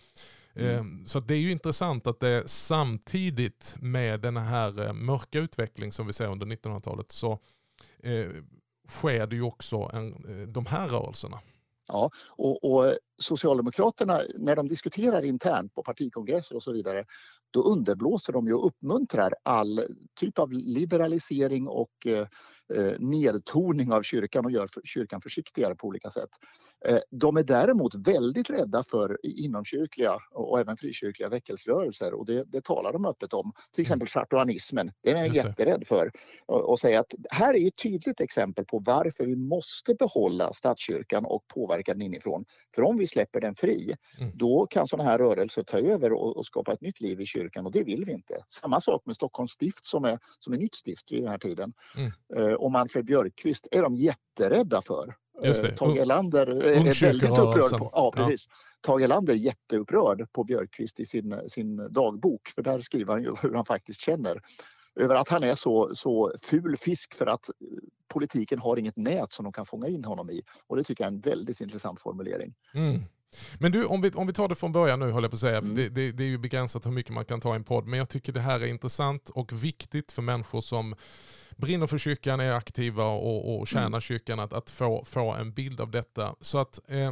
mm. 0.56 0.76
eh, 0.76 1.06
så 1.06 1.20
det 1.20 1.34
är 1.34 1.40
ju 1.40 1.52
intressant 1.52 2.08
att 2.08 2.20
det 2.20 2.50
samtidigt 2.50 3.76
med 3.80 4.20
den 4.20 4.38
här 4.38 4.86
eh, 4.86 4.94
mörka 4.94 5.40
utveckling 5.40 5.92
som 5.92 6.08
vi 6.08 6.14
ser 6.14 6.28
under 6.28 6.46
1900-talet 6.46 7.12
så 7.12 7.40
eh, 8.04 8.30
sker 8.90 9.28
det 9.28 9.36
ju 9.36 9.44
också 9.44 9.90
en, 9.94 10.16
de 10.54 10.66
här 10.66 10.88
rörelserna. 10.88 11.40
Ja, 11.88 12.12
och, 12.28 12.64
och, 12.64 12.98
Socialdemokraterna, 13.22 14.22
när 14.36 14.56
de 14.56 14.68
diskuterar 14.68 15.26
internt 15.26 15.74
på 15.74 15.84
partikongresser 15.84 16.56
och 16.56 16.64
så 16.64 16.72
vidare, 16.72 17.06
då 17.52 17.64
underblåser 17.64 18.34
de 18.34 18.48
ju 18.48 18.54
och 18.54 18.68
uppmuntrar 18.68 19.34
all 19.44 19.86
typ 20.20 20.40
av 20.40 20.52
liberalisering 20.52 21.68
och 21.68 21.92
eh, 22.06 22.28
eh, 22.78 22.94
nedtoning 23.00 23.92
av 23.92 24.02
kyrkan 24.04 24.46
och 24.46 24.52
gör 24.52 24.70
kyrkan 24.84 25.22
försiktigare 25.22 25.76
på 25.76 25.88
olika 25.88 26.10
sätt. 26.10 26.30
Eh, 26.86 27.00
de 27.12 27.38
är 27.38 27.44
däremot 27.44 27.96
väldigt 27.96 28.50
rädda 28.50 28.84
för 28.84 29.18
inomkyrkliga 29.24 30.18
och 30.32 30.60
även 30.60 30.78
frikyrkliga 30.78 31.30
väckelserörelser 31.30 32.14
och 32.14 32.26
det, 32.26 32.44
det 32.44 32.64
talar 32.64 32.94
de 32.94 33.06
öppet 33.06 33.34
om. 33.34 33.52
Till 33.72 33.82
exempel 33.82 34.08
chartuanismen, 34.08 34.92
den 35.04 35.18
är 35.18 35.26
jag 35.26 35.36
jätterädd 35.36 35.88
för. 35.88 36.12
Och, 36.46 36.70
och 36.70 36.80
säga 36.80 37.00
att 37.00 37.14
här 37.30 37.54
är 37.54 37.68
ett 37.68 37.78
tydligt 37.78 38.22
exempel 38.22 38.66
på 38.66 38.80
varför 38.80 39.26
vi 39.26 39.36
måste 39.36 39.96
behålla 39.96 40.54
statskyrkan 40.54 41.26
och 41.26 41.48
påverka 41.48 41.94
den 41.94 42.02
inifrån. 42.02 42.46
För 42.76 42.82
om 42.82 42.98
vi 42.98 43.08
släpper 43.12 43.42
den 43.42 43.56
fri, 43.56 43.96
mm. 44.20 44.32
då 44.38 44.68
kan 44.70 44.88
sådana 44.88 45.10
här 45.10 45.18
rörelser 45.18 45.64
ta 45.64 45.78
över 45.78 46.14
och, 46.14 46.38
och, 46.38 46.46
skapa 46.46 46.74
ett 46.74 46.82
nytt 46.82 47.02
liv 47.02 47.22
i 47.22 47.26
kyrkan 47.26 47.66
och 47.66 47.72
det 47.72 47.84
vill 47.84 48.06
vi 48.06 48.12
inte. 48.12 48.44
Samma 48.48 48.82
sak 48.82 49.02
med 49.06 49.16
Stockholms 49.16 49.52
stift 49.52 49.86
som 49.86 50.06
är, 50.06 50.20
som 50.40 50.54
är 50.54 50.58
nytt 50.58 50.76
stift 50.76 51.12
vid 51.12 51.24
den 51.24 51.32
här 51.32 51.38
tiden. 51.38 51.74
Mm. 51.96 52.12
Uh, 52.38 52.54
och 52.54 52.72
Manfred 52.72 53.06
Björkqvist 53.06 53.68
är 53.72 53.82
de 53.82 53.96
jätterädda 53.96 54.82
för. 54.82 55.16
Just 55.44 55.62
det. 55.62 55.68
Eh, 55.68 55.76
Tage 55.76 55.98
Erlander 55.98 56.48
är 56.48 57.02
väldigt 57.02 57.30
upprörd. 57.30 57.80
På, 57.80 57.90
ja, 57.94 58.12
precis. 58.16 58.46
Ja. 58.48 58.54
Tage 58.82 59.02
Erlander 59.02 59.34
är 59.34 59.38
jätteupprörd 59.38 60.32
på 60.32 60.44
Björkqvist 60.44 61.00
i 61.00 61.06
sin, 61.06 61.50
sin 61.50 61.94
dagbok 61.94 62.48
för 62.56 62.62
där 62.62 62.80
skriver 62.80 63.14
han 63.14 63.24
ju 63.24 63.36
hur 63.42 63.54
han 63.54 63.66
faktiskt 63.66 64.02
känner 64.02 64.42
över 64.96 65.16
att 65.16 65.30
han 65.30 65.44
är 65.44 65.56
så, 65.56 65.96
så 65.96 66.34
ful 66.42 66.78
fisk 66.78 67.16
för 67.16 67.28
att 67.28 67.50
politiken 68.08 68.60
har 68.60 68.78
inget 68.78 68.98
nät 68.98 69.32
som 69.32 69.44
de 69.44 69.54
kan 69.54 69.66
fånga 69.66 69.88
in 69.88 70.06
honom 70.06 70.30
i. 70.30 70.42
Och 70.68 70.76
det 70.76 70.84
tycker 70.84 71.04
jag 71.04 71.14
är 71.14 71.16
en 71.16 71.22
väldigt 71.22 71.62
intressant 71.62 72.02
formulering. 72.02 72.54
Mm. 72.74 73.04
Men 73.60 73.72
du, 73.72 73.86
om 73.86 74.02
vi, 74.02 74.12
om 74.12 74.28
vi 74.28 74.34
tar 74.34 74.48
det 74.48 74.56
från 74.56 74.72
början 74.72 75.00
nu, 75.00 75.12
håller 75.12 75.26
jag 75.26 75.32
på 75.32 75.36
att 75.36 75.40
säga. 75.40 75.58
Mm. 75.58 75.76
Det, 75.76 75.90
det, 75.90 76.12
det, 76.12 76.24
är 76.24 76.28
ju 76.28 76.38
begränsat 76.38 76.86
hur 76.86 76.92
mycket 76.92 77.14
man 77.14 77.26
kan 77.26 77.42
ta 77.42 77.54
i 77.54 77.56
en 77.56 77.64
podd, 77.64 77.88
men 77.88 78.00
jag 78.00 78.10
tycker 78.10 78.34
det 78.34 78.40
här 78.40 78.60
är 78.60 78.66
intressant 78.66 79.30
och 79.30 79.64
viktigt 79.64 80.12
för 80.12 80.22
människor 80.22 80.62
som 80.62 80.96
brinner 81.58 81.88
för 81.88 81.98
kyrkan, 81.98 82.40
är 82.40 82.52
aktiva 82.52 83.06
och, 83.06 83.60
och 83.60 83.68
tjänar 83.68 83.88
mm. 83.88 84.02
kyrkan 84.02 84.40
att, 84.40 84.54
att 84.54 84.70
få, 84.70 85.04
få 85.06 85.32
en 85.32 85.54
bild 85.54 85.82
av 85.82 85.92
detta. 85.92 86.36
Så 86.42 86.58
att 86.58 86.80
eh, 86.88 87.00
eh, 87.00 87.12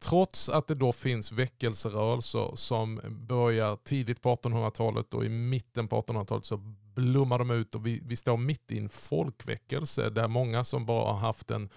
trots 0.00 0.48
att 0.48 0.66
det 0.66 0.74
då 0.74 0.92
finns 0.92 1.32
väckelserörelser 1.32 2.52
som 2.54 3.00
börjar 3.28 3.76
tidigt 3.76 4.22
på 4.22 4.36
1800-talet 4.36 5.14
och 5.14 5.24
i 5.24 5.28
mitten 5.28 5.88
på 5.88 6.00
1800-talet 6.00 6.44
så 6.44 6.56
blommar 6.94 7.38
de 7.38 7.50
ut 7.50 7.74
och 7.74 7.86
vi, 7.86 8.02
vi 8.04 8.16
står 8.16 8.36
mitt 8.36 8.70
i 8.70 8.78
en 8.78 8.88
folkväckelse 8.88 10.10
där 10.10 10.28
många 10.28 10.64
som 10.64 10.86
bara 10.86 11.12
har 11.12 11.18
haft 11.18 11.50
en 11.50 11.70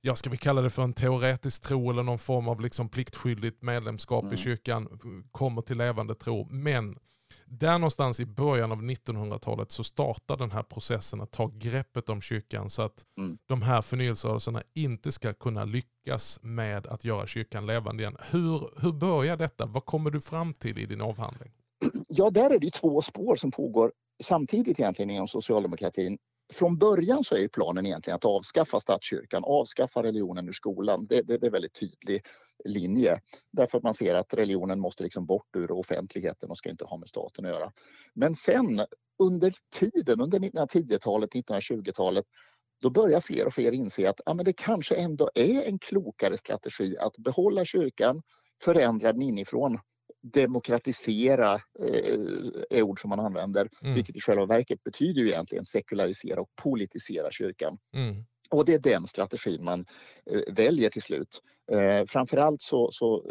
ja, 0.00 0.16
ska 0.16 0.30
vi 0.30 0.36
kalla 0.36 0.62
det 0.62 0.70
för 0.70 0.82
en 0.82 0.92
teoretisk 0.92 1.62
tro 1.62 1.90
eller 1.90 2.02
någon 2.02 2.18
form 2.18 2.48
av 2.48 2.60
liksom 2.60 2.88
pliktskyldigt 2.88 3.62
medlemskap 3.62 4.22
mm. 4.22 4.34
i 4.34 4.36
kyrkan 4.36 4.88
kommer 5.32 5.62
till 5.62 5.78
levande 5.78 6.14
tro. 6.14 6.48
Men 6.50 6.98
där 7.46 7.78
någonstans 7.78 8.20
i 8.20 8.26
början 8.26 8.72
av 8.72 8.82
1900-talet 8.82 9.70
så 9.70 9.84
startar 9.84 10.36
den 10.36 10.50
här 10.50 10.62
processen 10.62 11.20
att 11.20 11.30
ta 11.30 11.50
greppet 11.54 12.08
om 12.08 12.20
kyrkan 12.20 12.70
så 12.70 12.82
att 12.82 13.04
mm. 13.18 13.38
de 13.46 13.62
här 13.62 13.82
förnyelserörelserna 13.82 14.62
inte 14.74 15.12
ska 15.12 15.32
kunna 15.32 15.64
lyckas 15.64 16.38
med 16.42 16.86
att 16.86 17.04
göra 17.04 17.26
kyrkan 17.26 17.66
levande 17.66 18.02
igen. 18.02 18.16
Hur, 18.30 18.70
hur 18.82 18.92
börjar 18.92 19.36
detta? 19.36 19.66
Vad 19.66 19.84
kommer 19.84 20.10
du 20.10 20.20
fram 20.20 20.52
till 20.54 20.78
i 20.78 20.86
din 20.86 21.00
avhandling? 21.00 21.52
Ja, 22.08 22.30
där 22.30 22.50
är 22.50 22.58
det 22.58 22.70
två 22.70 23.02
spår 23.02 23.36
som 23.36 23.50
pågår 23.50 23.92
samtidigt 24.22 24.80
egentligen 24.80 25.10
inom 25.10 25.28
socialdemokratin 25.28 26.18
från 26.52 26.78
början 26.78 27.24
så 27.24 27.36
är 27.36 27.48
planen 27.48 27.86
egentligen 27.86 28.16
att 28.16 28.24
avskaffa 28.24 28.80
statskyrkan, 28.80 29.44
avskaffa 29.44 30.02
religionen 30.02 30.48
ur 30.48 30.52
skolan. 30.52 31.06
Det, 31.06 31.22
det, 31.22 31.36
det 31.36 31.44
är 31.44 31.48
en 31.48 31.52
väldigt 31.52 31.80
tydlig 31.80 32.22
linje 32.64 33.20
därför 33.52 33.78
att 33.78 33.84
man 33.84 33.94
ser 33.94 34.14
att 34.14 34.34
religionen 34.34 34.80
måste 34.80 35.02
liksom 35.02 35.26
bort 35.26 35.56
ur 35.56 35.70
offentligheten 35.70 36.50
och 36.50 36.58
ska 36.58 36.70
inte 36.70 36.84
ha 36.84 36.98
med 36.98 37.08
staten 37.08 37.44
att 37.44 37.50
göra. 37.50 37.72
Men 38.14 38.34
sen 38.34 38.80
under 39.18 39.54
tiden, 39.80 40.20
under 40.20 40.38
1910-talet, 40.38 41.30
1920-talet 41.34 42.24
då 42.82 42.90
börjar 42.90 43.20
fler 43.20 43.46
och 43.46 43.54
fler 43.54 43.72
inse 43.72 44.08
att 44.08 44.20
ja, 44.26 44.34
men 44.34 44.44
det 44.44 44.52
kanske 44.52 44.94
ändå 44.94 45.30
är 45.34 45.62
en 45.62 45.78
klokare 45.78 46.36
strategi 46.36 46.96
att 46.98 47.18
behålla 47.18 47.64
kyrkan, 47.64 48.22
förändra 48.64 49.12
den 49.12 49.22
inifrån 49.22 49.78
demokratisera 50.22 51.54
eh, 51.54 52.18
är 52.70 52.82
ord 52.82 53.00
som 53.00 53.10
man 53.10 53.20
använder, 53.20 53.68
mm. 53.82 53.94
vilket 53.94 54.16
i 54.16 54.20
själva 54.20 54.46
verket 54.46 54.84
betyder 54.84 55.20
ju 55.20 55.28
egentligen 55.28 55.64
sekularisera 55.64 56.40
och 56.40 56.50
politisera 56.62 57.30
kyrkan. 57.30 57.78
Mm. 57.94 58.24
Och 58.50 58.64
det 58.64 58.74
är 58.74 58.78
den 58.78 59.06
strategin 59.06 59.64
man 59.64 59.86
eh, 60.30 60.54
väljer 60.54 60.90
till 60.90 61.02
slut. 61.02 61.40
Eh, 61.72 62.04
framförallt 62.06 62.62
så, 62.62 62.90
så 62.92 63.30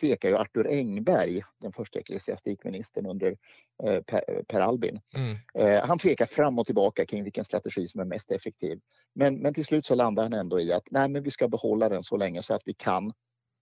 tvekar 0.00 0.28
ju 0.28 0.36
Arthur 0.36 0.66
Engberg, 0.68 1.42
den 1.60 1.72
första 1.72 1.98
ecklesiastikministern 1.98 3.06
under 3.06 3.36
eh, 3.84 4.00
per, 4.00 4.42
per, 4.48 4.60
Albin. 4.60 5.00
Mm. 5.16 5.36
Eh, 5.54 5.86
han 5.86 5.98
tvekar 5.98 6.26
fram 6.26 6.58
och 6.58 6.66
tillbaka 6.66 7.06
kring 7.06 7.24
vilken 7.24 7.44
strategi 7.44 7.88
som 7.88 8.00
är 8.00 8.04
mest 8.04 8.30
effektiv. 8.30 8.80
Men, 9.14 9.38
men 9.38 9.54
till 9.54 9.64
slut 9.64 9.86
så 9.86 9.94
landar 9.94 10.22
han 10.22 10.32
ändå 10.32 10.60
i 10.60 10.72
att 10.72 10.84
nej, 10.90 11.08
men 11.08 11.22
vi 11.22 11.30
ska 11.30 11.48
behålla 11.48 11.88
den 11.88 12.02
så 12.02 12.16
länge 12.16 12.42
så 12.42 12.54
att 12.54 12.62
vi 12.64 12.74
kan 12.74 13.12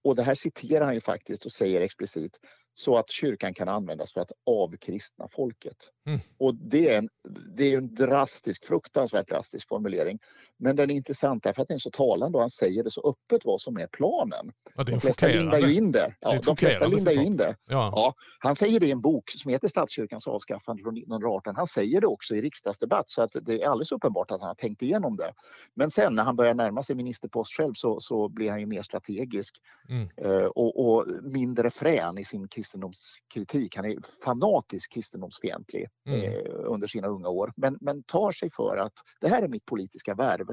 och 0.06 0.16
det 0.16 0.22
här 0.22 0.34
citerar 0.34 0.84
han 0.84 0.94
ju 0.94 1.00
faktiskt 1.00 1.46
och 1.46 1.52
säger 1.52 1.80
explicit 1.80 2.40
så 2.78 2.96
att 2.96 3.10
kyrkan 3.10 3.54
kan 3.54 3.68
användas 3.68 4.12
för 4.12 4.20
att 4.20 4.32
avkristna 4.46 5.28
folket. 5.28 5.76
Mm. 6.06 6.20
Och 6.38 6.54
det 6.54 6.88
är, 6.88 6.98
en, 6.98 7.08
det 7.56 7.72
är 7.72 7.78
en 7.78 7.94
drastisk, 7.94 8.64
fruktansvärt 8.64 9.28
drastisk 9.28 9.68
formulering. 9.68 10.18
Men 10.58 10.76
den 10.76 10.90
är 10.90 10.94
intressant 10.94 11.42
därför 11.42 11.62
att 11.62 11.68
den 11.68 11.74
är 11.74 11.78
så 11.78 11.90
talande 11.90 12.38
och 12.38 12.42
han 12.42 12.50
säger 12.50 12.84
det 12.84 12.90
så 12.90 13.08
öppet 13.08 13.44
vad 13.44 13.60
som 13.60 13.76
är 13.76 13.86
planen. 13.86 14.52
Ja, 14.76 14.84
det 14.84 14.92
är 14.92 14.94
De 14.94 15.00
flesta 15.00 15.26
lindar 15.28 15.58
ju 15.58 15.74
in 15.74 15.92
det. 15.92 16.14
Ja, 16.20 16.32
Det 16.32 16.46
de 16.46 16.56
flesta 16.56 16.86
lindar 16.86 17.12
ju 17.12 17.24
in 17.24 17.36
det. 17.36 17.56
Ja. 17.68 17.92
Ja, 17.96 18.14
han 18.38 18.56
säger 18.56 18.80
det 18.80 18.86
i 18.86 18.90
en 18.90 19.00
bok 19.00 19.30
som 19.30 19.50
heter 19.50 19.68
Statskyrkans 19.68 20.26
avskaffande 20.26 20.82
från 20.82 20.94
1918. 20.94 21.56
Han 21.56 21.66
säger 21.66 22.00
det 22.00 22.06
också 22.06 22.34
i 22.34 22.40
riksdagsdebatt 22.40 23.08
så 23.08 23.22
att 23.22 23.30
det 23.42 23.62
är 23.62 23.68
alldeles 23.68 23.92
uppenbart 23.92 24.30
att 24.30 24.40
han 24.40 24.48
har 24.48 24.54
tänkt 24.54 24.82
igenom 24.82 25.16
det. 25.16 25.32
Men 25.74 25.90
sen 25.90 26.14
när 26.14 26.22
han 26.22 26.36
börjar 26.36 26.54
närma 26.54 26.82
sig 26.82 26.96
ministerpost 26.96 27.56
själv 27.56 27.72
så, 27.74 28.00
så 28.00 28.28
blir 28.28 28.50
han 28.50 28.60
ju 28.60 28.66
mer 28.66 28.82
strategisk 28.82 29.56
Mm. 29.88 30.08
eh, 30.16 30.46
och, 30.46 30.86
och 30.86 31.06
mindre 31.22 31.70
frän 31.70 32.18
i 32.18 32.24
sin 32.24 32.48
kristendomskritik. 32.66 33.76
Han 33.76 33.84
är 33.84 33.96
fanatisk 34.24 34.92
kristendomsfientlig 34.92 35.86
Mm. 36.06 36.20
eh, 36.22 36.40
under 36.64 36.86
sina 36.88 37.08
unga 37.08 37.28
år 37.28 37.52
men, 37.56 37.78
men 37.80 38.02
tar 38.02 38.32
sig 38.32 38.50
för 38.50 38.76
att 38.76 38.92
det 39.20 39.28
här 39.28 39.42
är 39.42 39.48
mitt 39.48 39.64
politiska 39.64 40.14
värv. 40.14 40.50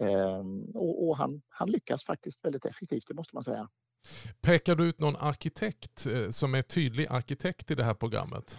Eh, 0.00 0.42
och 0.74 1.08
och 1.08 1.16
han, 1.16 1.42
han 1.48 1.70
lyckas 1.70 2.04
faktiskt 2.04 2.44
väldigt 2.44 2.64
effektivt, 2.64 3.04
det 3.08 3.14
måste 3.14 3.36
man 3.36 3.44
säga. 3.44 3.68
Pekar 4.42 4.74
du 4.74 4.84
ut 4.88 4.98
någon 5.00 5.16
arkitekt 5.16 6.06
eh, 6.06 6.30
som 6.30 6.54
är 6.54 6.62
tydlig 6.62 7.06
arkitekt 7.10 7.70
i 7.70 7.74
det 7.74 7.84
här 7.84 7.94
programmet? 7.94 8.58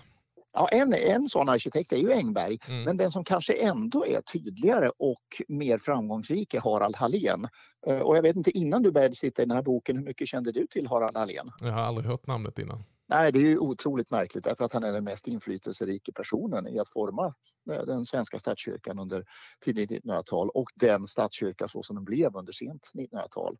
Ja, 0.55 0.67
en, 0.67 0.93
en 0.93 1.29
sån 1.29 1.49
arkitekt 1.49 1.93
är 1.93 1.97
ju 1.97 2.11
Engberg, 2.11 2.57
Mm. 2.69 2.83
men 2.83 2.97
den 2.97 3.11
som 3.11 3.23
kanske 3.23 3.53
ändå 3.53 4.05
är 4.05 4.21
tydligare 4.21 4.91
och 4.99 5.21
mer 5.47 5.77
framgångsrik 5.77 6.53
är 6.53 6.61
Harald 6.61 6.95
Hallén. 6.95 7.47
Eh, 7.87 7.99
Och 7.99 8.17
jag 8.17 8.21
vet 8.21 8.35
inte, 8.35 8.51
innan 8.51 8.83
du 8.83 8.91
började 8.91 9.15
sitta 9.15 9.41
i 9.41 9.45
den 9.45 9.55
här 9.55 9.63
boken, 9.63 9.97
hur 9.97 10.03
mycket 10.03 10.27
kände 10.27 10.51
du 10.51 10.67
till 10.67 10.87
Harald 10.87 11.17
Hallén? 11.17 11.51
Jag 11.61 11.71
har 11.71 11.81
aldrig 11.81 12.07
hört 12.07 12.27
namnet 12.27 12.59
innan. 12.59 12.83
Nej, 13.07 13.31
det 13.31 13.39
är 13.39 13.43
ju 13.43 13.57
otroligt 13.57 14.11
märkligt 14.11 14.43
därför 14.43 14.65
att 14.65 14.73
han 14.73 14.83
är 14.83 14.91
den 14.91 15.03
mest 15.03 15.27
inflytelserika 15.27 16.11
personen 16.11 16.67
i 16.67 16.79
att 16.79 16.89
forma 16.89 17.33
eh, 17.71 17.85
den 17.85 18.05
svenska 18.05 18.39
statskyrkan 18.39 18.99
under 18.99 19.25
tidigt 19.65 19.91
1900-tal 19.91 20.49
och 20.49 20.69
den 20.75 21.07
statskyrka 21.07 21.67
så 21.67 21.83
som 21.83 21.95
den 21.95 22.05
blev 22.05 22.35
under 22.35 22.53
sent 22.53 22.91
1900-tal. 22.93 23.57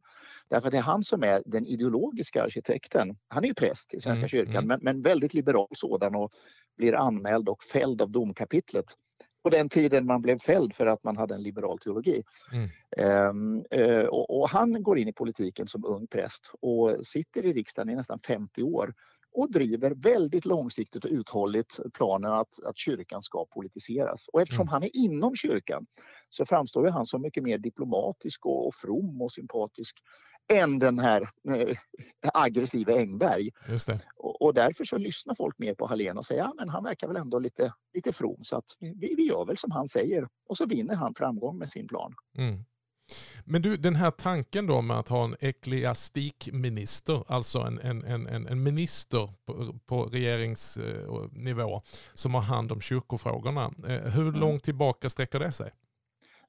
Därför 0.50 0.68
att 0.68 0.72
det 0.72 0.78
är 0.78 0.82
han 0.82 1.04
som 1.04 1.24
är 1.24 1.44
den 1.46 1.66
ideologiska 1.66 2.44
arkitekten. 2.44 3.18
Han 3.28 3.44
är 3.44 3.48
ju 3.48 3.54
präst 3.54 3.94
i 3.94 4.00
Svenska 4.00 4.24
Mm, 4.24 4.30
kyrkan 4.30 4.64
mm. 4.64 4.68
Men, 4.68 4.80
men 4.82 5.02
väldigt 5.02 5.34
liberal 5.34 5.68
sådan 5.72 6.16
och 6.16 6.32
blir 6.78 6.96
anmäld 6.96 7.50
och 7.50 7.64
fälld 7.64 8.02
av 8.02 8.12
domkapitlet 8.12 8.86
på 9.44 9.50
den 9.50 9.70
tiden 9.70 10.06
man 10.06 10.22
blev 10.22 10.40
fälld 10.40 10.76
för 10.76 10.86
att 10.86 11.04
man 11.04 11.18
hade 11.18 11.36
en 11.36 11.44
liberal 11.44 11.80
teologi. 11.80 12.24
Mm. 12.54 12.70
Ehm, 12.98 13.66
eh, 13.72 14.06
och, 14.06 14.40
och 14.40 14.50
han 14.50 14.84
går 14.84 14.98
in 14.98 15.08
i 15.08 15.14
politiken 15.14 15.68
som 15.68 15.86
ung 15.86 16.08
präst 16.08 16.52
och 16.62 17.08
sitter 17.08 17.46
i 17.46 17.54
riksdagen 17.54 17.90
i 17.90 17.96
nästan 17.96 18.20
50 18.20 18.64
år 18.64 18.94
och 19.34 19.52
driver 19.52 19.92
väldigt 19.92 20.46
långsiktigt 20.46 21.06
och 21.06 21.12
uthålligt 21.12 21.80
planen 21.94 22.32
att, 22.32 22.64
att 22.66 22.78
kyrkan 22.78 23.22
ska 23.22 23.46
politiseras. 23.46 24.28
Och 24.34 24.42
eftersom 24.42 24.64
Mm. 24.64 24.72
han 24.72 24.84
är 24.84 24.96
inom 24.96 25.36
kyrkan 25.36 25.86
så 26.30 26.46
framstår 26.46 26.88
han 26.88 27.06
som 27.06 27.22
mycket 27.22 27.44
mer 27.44 27.58
diplomatisk 27.58 28.46
och, 28.46 28.68
och 28.68 28.76
from 28.76 29.22
och 29.22 29.32
sympatisk 29.32 29.98
än 30.54 30.80
den 30.80 31.00
här 31.00 31.22
eh, 31.50 31.78
aggressiva 32.34 32.94
Engberg. 32.94 33.50
Just 33.70 33.88
det. 33.88 34.00
Och, 34.16 34.42
och 34.42 34.54
därför 34.54 34.86
så 34.86 34.98
lyssnar 34.98 35.36
folk 35.36 35.60
mer 35.60 35.76
på 35.76 35.86
Hallén 35.86 36.18
och 36.18 36.26
säger 36.26 36.42
ja, 36.42 36.54
men 36.58 36.70
han 36.70 36.84
verkar 36.84 37.08
väl 37.08 37.18
ändå 37.18 37.40
lite, 37.40 37.74
lite 37.94 38.14
from 38.14 38.38
så 38.44 38.58
att 38.58 38.66
vi, 38.80 39.16
vi 39.18 39.24
gör 39.24 39.46
väl 39.46 39.58
som 39.58 39.72
han 39.72 39.88
säger. 39.88 40.28
Och 40.48 40.58
så 40.58 40.66
vinner 40.66 40.96
han 40.96 41.16
framgång 41.16 41.58
med 41.58 41.70
sin 41.70 41.88
plan. 41.88 42.14
Mm. 42.38 42.66
Men 43.46 43.62
du, 43.62 43.78
den 43.78 43.96
här 43.96 44.12
tanken 44.12 44.68
då 44.68 44.82
med 44.82 45.00
att 45.00 45.08
ha 45.10 45.24
en 45.24 45.36
ekleastikminister, 45.40 47.24
alltså 47.28 47.60
en, 47.60 47.80
en, 47.80 48.04
en, 48.28 48.48
en 48.48 48.64
minister 48.64 49.34
på, 49.46 49.80
på 49.86 50.06
regeringsnivå 50.06 51.82
som 52.14 52.34
har 52.34 52.42
hand 52.42 52.72
om 52.72 52.82
kyrkofrågorna. 52.82 53.72
Eh, 53.88 54.12
Hur 54.12 54.28
Mm. 54.28 54.40
långt 54.40 54.64
tillbaka 54.64 55.10
sträcker 55.10 55.40
det 55.40 55.52
sig? 55.52 55.72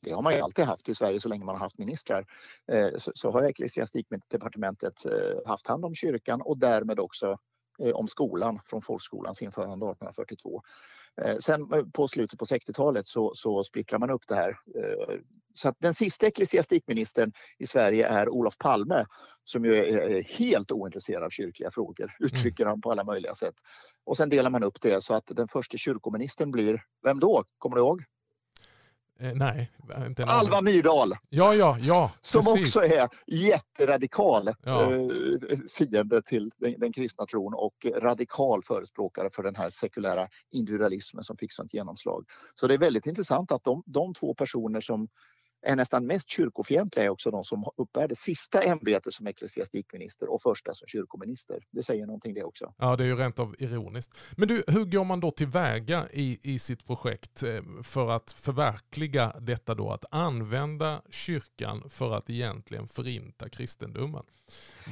Det 0.00 0.11
har 0.12 0.23
man 0.23 0.32
ju 0.34 0.40
alltid 0.40 0.64
haft 0.64 0.88
i 0.88 0.94
Sverige 0.94 1.20
så 1.20 1.28
länge 1.28 1.44
man 1.44 1.54
har 1.54 1.61
haft 1.62 1.78
ministrar. 1.78 2.26
Eh, 2.73 2.88
Så, 2.99 3.30
har 3.30 3.42
ecklesiastikdepartementet 3.42 5.06
eh, 5.06 5.46
haft 5.46 5.66
hand 5.66 5.84
om 5.84 5.94
kyrkan 5.94 6.40
och 6.40 6.58
därmed 6.58 7.00
också 7.00 7.38
eh, 7.82 7.90
om 7.90 8.08
skolan 8.08 8.61
från 8.64 8.82
folkskolans 8.82 9.42
införande 9.42 9.87
1842. 9.87 10.62
Eh, 11.23 11.37
Sen 11.38 11.73
eh, 11.73 11.82
på 11.92 12.08
slutet 12.08 12.38
på 12.38 12.44
60-talet 12.44 13.06
så, 13.06 13.32
så 13.34 13.64
splittrar 13.64 13.99
man 13.99 14.11
upp 14.11 14.23
det 14.28 14.34
här. 14.34 14.56
Så 15.54 15.68
att 15.68 15.76
den 15.78 15.94
sista 15.94 16.26
ecklesiastikministern 16.26 17.32
i 17.58 17.66
Sverige 17.66 18.06
är 18.06 18.28
Olof 18.28 18.58
Palme 18.58 19.06
som 19.45 19.64
ju 19.64 19.75
är 19.75 20.23
helt 20.23 20.73
ointresserad 20.73 21.23
av 21.23 21.30
kyrkliga 21.30 21.71
frågor, 21.71 22.12
uttrycker 22.21 22.67
han 22.67 22.80
på 22.80 22.90
alla 22.90 23.04
möjliga 23.04 23.34
sätt. 23.34 23.54
Och 24.04 24.17
sen 24.17 24.28
delar 24.28 24.50
man 24.50 24.64
upp 24.64 24.80
det 24.80 25.04
så 25.04 25.14
att 25.14 25.26
den 25.26 25.49
första 25.49 25.76
kyrkoministern 25.76 26.50
blir, 26.50 26.82
vem 27.04 27.21
då? 27.21 27.45
Kommer 27.58 27.76
du 27.76 27.82
ihåg? 27.82 28.04
Eh, 29.21 29.34
nej, 29.34 29.71
inte 30.06 30.23
en 30.23 30.28
Alva. 30.28 30.60
Myrdal! 30.60 31.12
Ja, 31.28 31.54
ja, 31.54 31.78
ja. 31.80 32.12
Som 32.21 32.43
precis. 32.43 32.76
också 32.76 32.80
är 32.95 33.08
jätteradikal 33.26 34.50
Ja. 34.62 34.93
eh, 34.93 35.58
fiende 35.78 36.23
till 36.23 36.50
den, 36.58 36.75
den 36.78 36.93
kristna 36.93 37.26
tron 37.26 37.54
och 37.54 37.86
radikal 37.97 38.62
förespråkare 38.62 39.30
för 39.32 39.43
den 39.43 39.56
här 39.56 39.71
sekulära 39.71 40.28
individualismen 40.50 41.25
som 41.25 41.36
fick 41.36 41.52
sånt 41.52 41.75
genomslag. 41.75 42.25
Så 42.54 42.67
det 42.67 42.75
är 42.75 42.78
väldigt 42.78 43.06
intressant 43.06 43.52
att 43.52 43.64
de, 43.64 43.82
de 43.86 44.14
två 44.14 44.34
personer 44.34 44.80
som 44.80 45.08
är 45.64 45.76
nästan 45.76 46.06
mest 46.06 46.28
kyrkofientliga 46.30 47.04
är 47.04 47.08
också 47.08 47.30
de 47.30 47.44
som 47.44 47.64
uppbär 47.76 48.08
det 48.08 48.16
sista 48.18 48.62
ämbetet 48.62 49.12
som 49.14 49.26
ecklesiastikminister 49.26 50.28
och 50.32 50.42
första 50.42 50.74
som 50.74 50.88
kyrkominister. 50.88 51.58
Det 51.70 51.82
säger 51.82 52.06
någonting 52.06 52.34
det 52.34 52.44
också. 52.44 52.74
Ja, 52.78 52.96
det 52.96 53.04
är 53.04 53.08
ju 53.08 53.16
rent 53.16 53.38
av 53.38 53.54
ironiskt. 53.58 54.18
Men 54.36 54.48
du, 54.48 54.64
hur 54.66 54.84
går 54.84 55.04
man 55.04 55.20
då 55.20 55.30
tillväga 55.30 56.06
i, 56.12 56.38
i 56.42 56.58
sitt 56.58 56.86
projekt 56.86 57.42
eh, 57.42 57.60
för 57.82 58.10
att 58.10 58.32
förverkliga 58.32 59.36
detta 59.40 59.74
då? 59.74 59.90
Att 59.90 60.04
använda 60.10 61.02
kyrkan 61.10 61.82
för 61.90 62.12
att 62.12 62.30
egentligen 62.30 62.88
förinta 62.88 63.48
kristendomen. 63.48 64.22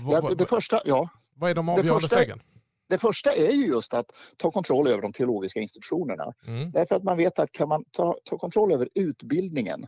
Vad, 0.04 0.24
Ja, 0.24 0.28
det, 0.28 0.35
det, 0.35 0.46
första, 0.46 0.82
ja, 0.85 1.08
vad 1.35 1.50
är 1.50 1.54
de 1.54 1.68
avgörande 1.68 2.00
första- 2.00 2.16
stegen? 2.16 2.40
det 2.88 2.98
första 2.98 3.32
är 3.32 3.52
ju 3.52 3.66
just 3.66 3.94
att 3.94 4.06
ta 4.37 4.50
kontroll 4.50 4.88
över 4.88 5.02
de 5.02 5.12
teologiska 5.12 5.61
institutionerna. 5.61 6.32
Mm. 6.46 6.70
Därför 6.70 6.94
att 6.96 7.02
man 7.02 7.16
vet 7.16 7.38
att 7.38 7.52
kan 7.52 7.68
man 7.68 7.85
ta, 7.90 8.16
ta 8.24 8.38
kontroll 8.38 8.72
över 8.72 8.88
utbildningen 8.94 9.87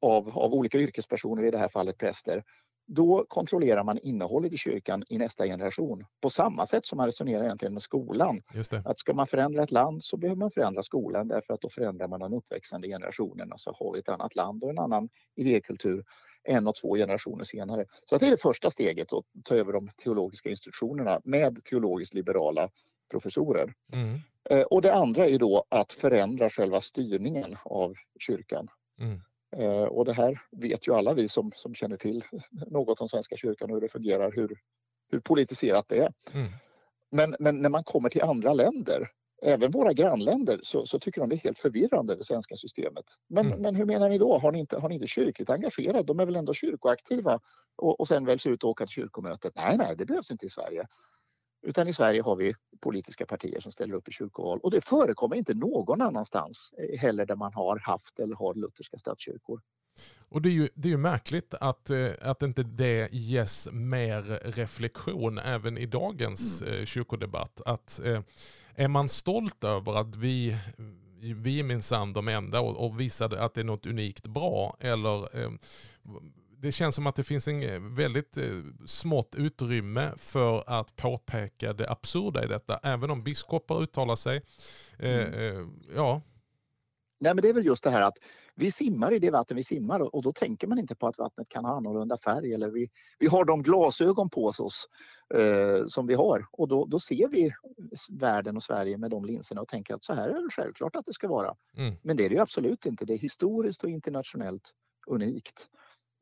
av, 0.00 0.38
av 0.38 0.54
olika 0.54 0.78
yrkespersoner, 0.78 1.42
i 1.42 1.50
det 1.50 1.58
här 1.58 1.68
fallet 1.68 1.98
präster, 1.98 2.44
då 2.86 3.24
kontrollerar 3.28 3.84
man 3.84 3.98
innehållet 4.02 4.52
i 4.52 4.56
kyrkan 4.56 5.04
i 5.08 5.18
nästa 5.18 5.46
generation. 5.46 6.04
På 6.20 6.30
samma 6.30 6.66
sätt 6.66 6.86
som 6.86 6.96
man 6.96 7.06
resonerar 7.06 7.44
egentligen 7.44 7.72
med 7.74 7.82
skolan. 7.82 8.42
Att 8.84 8.98
ska 8.98 9.14
man 9.14 9.26
förändra 9.26 9.62
ett 9.62 9.70
land 9.70 10.04
så 10.04 10.16
behöver 10.16 10.38
man 10.38 10.50
förändra 10.50 10.82
skolan 10.82 11.28
därför 11.28 11.54
att 11.54 11.60
då 11.60 11.68
förändrar 11.68 12.08
man 12.08 12.20
den 12.20 12.34
uppväxande 12.34 12.88
generationen. 12.88 13.52
Alltså 13.52 13.74
har 13.78 13.92
vi 13.92 13.98
ett 13.98 14.08
annat 14.08 14.36
land 14.36 14.64
och 14.64 14.70
en 14.70 14.78
annan 14.78 15.08
idékultur 15.36 16.04
en 16.44 16.66
och 16.66 16.74
två 16.74 16.96
generationer 16.96 17.44
senare. 17.44 17.86
Så 18.04 18.18
det 18.18 18.26
är 18.26 18.30
det 18.30 18.42
första 18.42 18.70
steget 18.70 19.12
att 19.12 19.24
ta 19.44 19.54
över 19.54 19.72
de 19.72 19.88
teologiska 19.88 20.50
institutionerna 20.50 21.20
med 21.24 21.64
teologiskt 21.64 22.14
liberala 22.14 22.68
professorer. 23.10 23.74
Mm. 23.92 24.18
Eh, 24.50 24.62
Och 24.62 24.82
det 24.82 24.94
andra 24.94 25.26
är 25.26 25.38
då 25.38 25.64
att 25.68 25.92
förändra 25.92 26.50
själva 26.50 26.80
styrningen 26.80 27.56
av 27.64 27.94
kyrkan. 28.18 28.68
Mm. 29.00 29.20
Eh, 29.56 29.84
Och 29.84 30.04
det 30.04 30.12
här 30.12 30.42
vet 30.50 30.88
ju 30.88 30.94
alla 30.94 31.14
vi 31.14 31.28
som, 31.28 31.52
som 31.54 31.74
känner 31.74 31.96
till 31.96 32.24
något 32.70 33.00
om 33.00 33.08
Svenska 33.08 33.36
kyrkan 33.36 33.70
och 33.70 33.76
hur 33.76 33.80
det 33.80 33.88
fungerar, 33.88 34.32
hur, 34.32 34.58
hur 35.10 35.20
politiserat 35.20 35.84
det 35.88 35.98
är. 35.98 36.12
Mm. 36.32 36.48
Men, 37.10 37.36
men 37.38 37.56
när 37.62 37.70
man 37.70 37.84
kommer 37.84 38.08
till 38.08 38.22
andra 38.22 38.52
länder, 38.54 39.08
även 39.42 39.70
våra 39.70 39.92
grannländer, 39.92 40.60
så, 40.62 40.86
så 40.86 40.98
tycker 40.98 41.20
de 41.20 41.30
det 41.30 41.36
är 41.36 41.38
helt 41.38 41.58
förvirrande 41.58 42.14
det 42.16 42.24
svenska 42.24 42.56
systemet. 42.56 43.04
Men, 43.28 43.46
Mm. 43.46 43.60
men 43.62 43.74
hur 43.74 43.84
menar 43.84 44.08
ni 44.08 44.18
då? 44.18 44.38
Har 44.38 44.52
ni, 44.52 44.58
inte, 44.58 44.78
har 44.78 44.88
ni 44.88 44.94
inte 44.94 45.06
kyrkligt 45.06 45.50
engagerade? 45.50 46.02
De 46.02 46.20
är 46.20 46.26
väl 46.26 46.36
ändå 46.36 46.54
kyrkoaktiva? 46.54 47.40
Och, 47.76 48.00
och 48.00 48.08
sen 48.08 48.24
väljs 48.24 48.46
ut 48.46 48.64
och 48.64 48.70
åka 48.70 48.86
till 48.86 48.94
kyrkomötet? 48.94 49.52
Nej, 49.56 49.76
nej, 49.78 49.94
det 49.96 50.06
behövs 50.06 50.30
inte 50.30 50.46
i 50.46 50.48
Sverige. 50.48 50.86
Utan 51.62 51.88
i 51.88 51.92
Sverige 51.92 52.22
har 52.22 52.36
vi 52.36 52.54
politiska 52.80 53.26
partier 53.26 53.60
som 53.60 53.72
ställer 53.72 53.94
upp 53.94 54.08
i 54.08 54.12
kyrkoval 54.12 54.58
och 54.62 54.70
det 54.70 54.80
förekommer 54.80 55.36
inte 55.36 55.54
någon 55.54 56.00
annanstans 56.02 56.72
eh, 56.78 56.98
heller 57.00 57.26
där 57.26 57.36
man 57.36 57.54
har 57.54 57.78
haft 57.78 58.18
eller 58.18 58.36
har 58.36 58.54
lutherska 58.54 58.98
statskyrkor. 58.98 59.60
Och 60.28 60.42
det 60.42 60.48
är 60.48 60.52
ju, 60.52 60.68
det 60.74 60.88
är 60.88 60.90
ju 60.90 60.96
märkligt 60.96 61.54
att, 61.54 61.90
eh, 61.90 62.10
att 62.20 62.42
inte 62.42 62.62
det 62.62 63.08
ges 63.12 63.68
mer 63.72 64.22
reflektion 64.44 65.38
även 65.38 65.78
i 65.78 65.86
dagens 65.86 66.62
Mm. 66.62 66.74
eh, 66.74 66.84
kyrkodebatt. 66.84 67.60
Att, 67.66 68.00
är 68.74 68.88
man 68.88 69.08
stolt 69.08 69.64
över 69.64 69.94
att 69.94 70.16
vi, 70.16 70.56
vi 71.36 71.60
är 71.60 71.64
minsann 71.64 72.12
de 72.12 72.28
enda 72.28 72.60
och, 72.60 72.86
och 72.86 73.00
visade 73.00 73.42
att 73.42 73.54
det 73.54 73.60
är 73.60 73.64
något 73.64 73.86
unikt 73.86 74.26
bra 74.26 74.76
eller 74.80 75.28
det 76.62 76.72
känns 76.72 76.94
som 76.94 77.06
att 77.06 77.16
det 77.16 77.22
finns 77.22 77.48
en 77.48 77.62
eh, 77.62 77.80
väldigt 77.80 78.36
eh, 78.36 78.44
smått 78.86 79.34
utrymme 79.34 80.12
för 80.16 80.64
att 80.66 80.96
påpeka 80.96 81.72
det 81.72 81.90
absurda 81.90 82.44
i 82.44 82.46
detta. 82.46 82.80
Även 82.82 83.10
om 83.10 83.22
biskopar 83.22 83.82
uttalar 83.82 84.16
sig. 84.16 84.42
Eh, 84.98 85.22
Mm. 85.22 85.80
ja, 85.94 86.22
Nej, 87.20 87.34
men 87.34 87.42
det 87.42 87.48
är 87.48 87.52
väl 87.52 87.66
just 87.66 87.84
det 87.84 87.90
här 87.90 88.02
att 88.02 88.18
vi 88.54 88.70
simmar 88.70 89.12
i 89.12 89.18
det 89.18 89.30
vatten 89.30 89.56
vi 89.56 89.64
simmar 89.64 90.14
och 90.14 90.22
då 90.22 90.32
tänker 90.32 90.66
man 90.66 90.78
inte 90.78 90.94
på 90.94 91.06
att 91.06 91.18
vattnet 91.18 91.48
kan 91.48 91.64
ha 91.64 91.76
annorlunda 91.76 92.18
färg 92.18 92.54
eller 92.54 92.70
vi, 92.70 92.88
vi 93.18 93.26
har 93.26 93.44
de 93.44 93.62
glasögon 93.62 94.30
på 94.30 94.44
oss 94.44 94.88
eh, 95.34 95.86
som 95.86 96.06
vi 96.06 96.14
har 96.14 96.46
och 96.52 96.68
då, 96.68 96.86
då 96.86 97.00
ser 97.00 97.28
vi 97.28 97.52
världen 98.10 98.56
och 98.56 98.62
Sverige 98.62 98.98
med 98.98 99.10
de 99.10 99.24
linserna 99.24 99.60
och 99.60 99.68
tänker 99.68 99.94
att 99.94 100.04
så 100.04 100.14
här 100.14 100.28
är 100.28 100.34
det 100.34 100.50
självklart 100.50 100.96
att 100.96 101.06
det 101.06 101.12
ska 101.12 101.28
vara. 101.28 101.54
Mm. 101.76 101.94
Men 102.02 102.16
det 102.16 102.24
är 102.24 102.30
det 102.30 102.38
absolut 102.38 102.86
inte. 102.86 103.04
Det 103.04 103.12
är 103.12 103.18
historiskt 103.18 103.84
och 103.84 103.90
internationellt 103.90 104.72
unikt. 105.06 105.68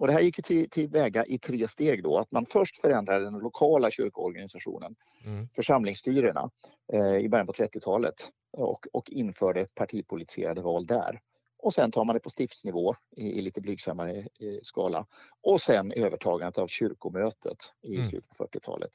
Och 0.01 0.07
det 0.07 0.13
här 0.13 0.21
gick 0.21 0.45
till, 0.45 0.71
till 0.71 0.89
väga 0.89 1.27
i 1.27 1.39
tre 1.39 1.69
steg 1.69 2.03
då. 2.03 2.19
Att 2.19 2.33
man 2.33 2.47
först 2.47 2.81
förändrade 2.81 3.25
den 3.25 3.39
lokala 3.39 3.91
kyrkoorganisationen, 3.91 4.95
mm. 5.25 5.49
församlingsstyrena, 5.55 6.51
eh, 6.93 7.17
i 7.17 7.29
början 7.29 7.47
på 7.47 7.53
30-talet 7.53 8.15
och, 8.53 8.87
och 8.93 9.11
införde 9.11 9.67
partipolitiserade 9.75 10.61
val 10.61 10.87
där. 10.87 11.21
Och 11.59 11.75
sen 11.75 11.91
tar 11.91 12.05
man 12.05 12.15
det 12.15 12.21
på 12.21 12.31
stiftsnivå 12.31 12.95
i, 13.17 13.39
i 13.39 13.43
lite 13.43 13.61
blygsammare 13.61 14.19
eh, 14.19 14.59
skala. 14.63 15.07
Och 15.43 15.61
sen 15.61 15.93
övertagandet 15.93 16.59
av 16.59 16.67
kyrkomötet 16.67 17.59
i 17.83 17.95
mm. 17.95 18.07
slutet 18.07 18.29
på 18.29 18.45
40-talet. 18.45 18.93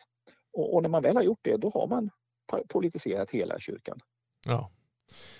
Och, 0.54 0.76
och, 0.76 0.82
när 0.82 0.90
man 0.90 1.04
väl 1.04 1.16
har 1.16 1.24
gjort 1.24 1.40
det, 1.42 1.58
då 1.58 1.70
har 1.70 1.88
man 1.88 2.10
politiserat 2.70 3.32
hela 3.32 3.60
kyrkan. 3.60 4.00
Ja. 4.46 4.72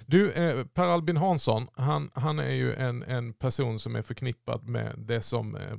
Du, 0.06 0.32
eh, 0.32 0.66
Per 0.66 0.84
Albin 0.84 1.18
Hansson, 1.18 1.68
han, 1.74 2.12
han 2.14 2.40
är 2.40 2.54
ju 2.54 2.74
en, 2.74 3.04
en 3.04 3.34
person 3.34 3.80
som 3.80 3.96
är 3.96 4.02
förknippad 4.02 4.68
med 4.70 4.94
det 4.98 5.22
som 5.22 5.56
eh, 5.56 5.78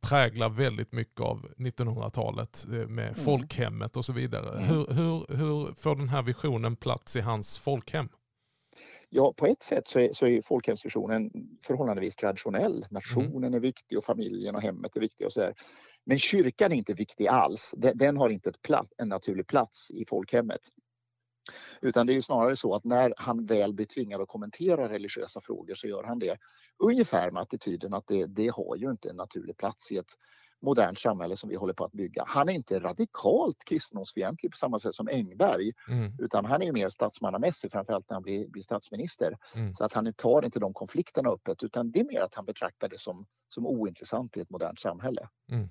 präglar 0.00 0.48
väldigt 0.48 0.92
mycket 0.92 1.20
av 1.20 1.46
1900-talet 1.56 2.64
eh, 2.68 2.72
med 2.72 3.04
mm. 3.04 3.14
folkhemmet 3.14 3.96
och 3.96 4.04
så 4.04 4.12
vidare. 4.12 4.50
Mm. 4.50 4.64
Hur, 4.64 4.86
hur, 4.94 5.36
hur 5.36 5.74
får 5.74 5.96
den 5.96 6.08
här 6.08 6.22
visionen 6.22 6.76
plats 6.76 7.16
i 7.16 7.20
hans 7.20 7.58
folkhem? 7.58 8.08
Ja, 9.10 9.34
på 9.36 9.46
ett 9.46 9.62
sätt 9.62 9.88
så 9.88 10.00
är, 10.00 10.12
så 10.12 10.26
är 10.26 10.42
folkhemsvisionen 10.42 11.30
förhållandevis 11.62 12.16
traditionell. 12.16 12.86
Nationen 12.90 13.44
mm. 13.44 13.54
är 13.54 13.60
viktig 13.60 13.98
och 13.98 14.04
familjen 14.04 14.54
och 14.54 14.62
hemmet 14.62 14.96
är 14.96 15.00
viktiga 15.00 15.26
och 15.26 15.32
så 15.32 15.40
där. 15.40 15.54
Men 16.04 16.18
kyrkan 16.18 16.72
är 16.72 16.76
inte 16.76 16.94
viktig 16.94 17.26
alls. 17.26 17.74
Den, 17.76 17.98
den 17.98 18.16
har 18.16 18.28
inte 18.28 18.50
ett 18.50 18.62
plats, 18.62 18.92
en 18.98 19.08
naturlig 19.08 19.46
plats 19.46 19.90
i 19.90 20.04
folkhemmet. 20.04 20.60
Utan 21.80 22.06
det 22.06 22.12
är 22.12 22.14
ju 22.14 22.22
snarare 22.22 22.56
så 22.56 22.74
att 22.74 22.84
när 22.84 23.14
han 23.16 23.46
väl 23.46 23.72
blir 23.72 23.86
tvingad 23.86 24.20
att 24.20 24.28
kommentera 24.28 24.88
religiösa 24.88 25.40
frågor 25.40 25.74
så 25.74 25.86
gör 25.86 26.04
han 26.04 26.18
det 26.18 26.36
ungefär 26.78 27.30
med 27.30 27.42
attityden 27.42 27.94
att 27.94 28.06
det, 28.06 28.26
det 28.26 28.48
har 28.48 28.76
ju 28.76 28.90
inte 28.90 29.10
en 29.10 29.16
naturlig 29.16 29.56
plats 29.56 29.92
i 29.92 29.96
ett 29.96 30.14
modernt 30.62 30.98
samhälle 30.98 31.36
som 31.36 31.50
vi 31.50 31.56
håller 31.56 31.74
på 31.74 31.84
att 31.84 31.92
bygga. 31.92 32.24
Han 32.26 32.48
är 32.48 32.52
inte 32.52 32.80
radikalt 32.80 33.64
kristendomsfientlig 33.64 34.50
på 34.52 34.56
samma 34.56 34.78
sätt 34.78 34.94
som 34.94 35.08
Engberg 35.08 35.72
mm. 35.88 36.12
utan 36.18 36.44
han 36.44 36.62
är 36.62 36.72
mer 36.72 36.88
statsmannamässig 36.88 37.72
framförallt 37.72 38.10
när 38.10 38.14
han 38.14 38.22
blir, 38.22 38.48
blir 38.48 38.62
statsminister. 38.62 39.36
Mm. 39.54 39.74
Så 39.74 39.84
att 39.84 39.92
han 39.92 40.12
tar 40.12 40.44
inte 40.44 40.60
de 40.60 40.72
konflikterna 40.72 41.30
öppet 41.30 41.62
utan 41.62 41.90
det 41.90 42.00
är 42.00 42.04
mer 42.04 42.20
att 42.20 42.34
han 42.34 42.44
betraktar 42.44 42.88
det 42.88 43.00
som, 43.00 43.26
som 43.48 43.66
ointressant 43.66 44.36
i 44.36 44.40
ett 44.40 44.50
modernt 44.50 44.80
samhälle. 44.80 45.28
Mm. 45.50 45.68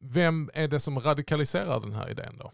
Vem 0.00 0.50
är 0.54 0.68
det 0.68 0.80
som 0.80 0.98
radikaliserar 0.98 1.80
den 1.80 1.92
här 1.92 2.10
idén 2.10 2.38
då? 2.38 2.52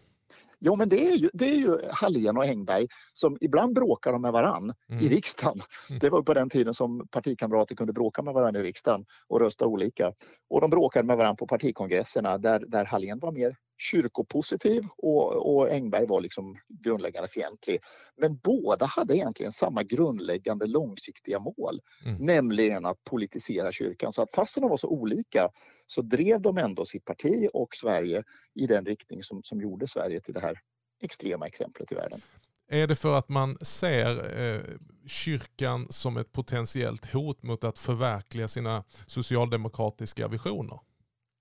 Jo, 0.65 0.75
men 0.75 0.89
det 0.89 1.07
är 1.07 1.15
ju, 1.15 1.29
det 1.33 1.45
är 1.45 1.55
ju 1.55 1.77
Hallén 1.91 2.37
och 2.37 2.45
Engberg 2.45 2.87
som 3.13 3.37
ibland 3.41 3.75
bråkar 3.75 4.11
de 4.11 4.21
med 4.21 4.31
varann 4.31 4.73
mm. 4.89 5.05
i 5.05 5.09
riksdagen. 5.09 5.61
Mm. 5.89 5.99
Det 5.99 6.09
var 6.09 6.21
på 6.21 6.33
den 6.33 6.49
tiden 6.49 6.73
som 6.73 7.07
partikamrater 7.11 7.75
kunde 7.75 7.93
bråka 7.93 8.21
med 8.21 8.33
varandra 8.33 8.59
i 8.59 8.63
riksdagen 8.63 9.05
och 9.27 9.39
rösta 9.39 9.65
olika. 9.65 10.13
Och 10.49 10.61
de 10.61 10.69
bråkade 10.69 11.07
med 11.07 11.17
varandra 11.17 11.35
på 11.35 11.47
partikongresserna 11.47 12.37
där, 12.37 12.63
där 12.67 12.85
Hallén 12.85 13.19
var 13.19 13.31
mer 13.31 13.55
kyrkopositiv 13.77 14.83
och, 14.97 15.55
och 15.55 15.69
Engberg 15.71 16.05
var 16.07 16.21
liksom 16.21 16.57
grundläggande 16.83 17.29
fientlig. 17.29 17.79
Men 18.17 18.37
båda 18.37 18.85
hade 18.85 19.15
egentligen 19.17 19.51
samma 19.51 19.83
grundläggande 19.83 20.65
långsiktiga 20.65 21.39
mål, 21.39 21.81
mm. 22.05 22.25
nämligen 22.25 22.85
att 22.85 23.03
politisera 23.03 23.71
kyrkan. 23.71 24.13
Så 24.13 24.21
att 24.21 24.31
fastän 24.31 24.61
de 24.61 24.69
var 24.69 24.77
så 24.77 24.87
olika 24.87 25.49
så 25.87 26.01
drev 26.01 26.41
de 26.41 26.57
ändå 26.57 26.85
sitt 26.85 27.05
parti 27.05 27.49
och 27.53 27.75
Sverige 27.75 28.23
i 28.55 28.67
den 28.67 28.85
riktning 28.85 29.23
som, 29.23 29.43
som 29.43 29.61
gjorde 29.61 29.87
Sverige 29.87 30.19
till 30.19 30.33
det 30.33 30.39
här 30.39 30.59
extrema 31.01 31.47
exemplet 31.47 31.91
i 31.91 31.95
världen. 31.95 32.21
Är 32.67 32.87
det 32.87 32.95
för 32.95 33.17
att 33.17 33.29
man 33.29 33.57
ser 33.61 34.41
eh, 34.41 34.61
kyrkan 35.07 35.87
som 35.89 36.17
ett 36.17 36.31
potentiellt 36.31 37.13
hot 37.13 37.43
mot 37.43 37.63
att 37.63 37.79
förverkliga 37.79 38.47
sina 38.47 38.83
socialdemokratiska 39.07 40.27
visioner? 40.27 40.79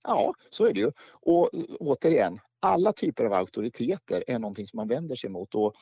Ja, 0.04 0.34
så 0.50 0.66
är 0.66 0.72
det 0.72 0.80
ju. 0.80 0.92
Och 1.12 1.50
återigen, 1.80 2.38
alla 2.60 2.92
typer 2.92 3.24
av 3.24 3.32
auktoriteter 3.32 4.24
är 4.26 4.38
någonting 4.38 4.66
som 4.66 4.76
man 4.76 4.88
vänder 4.88 5.16
sig 5.16 5.30
mot. 5.30 5.54
Och 5.54 5.74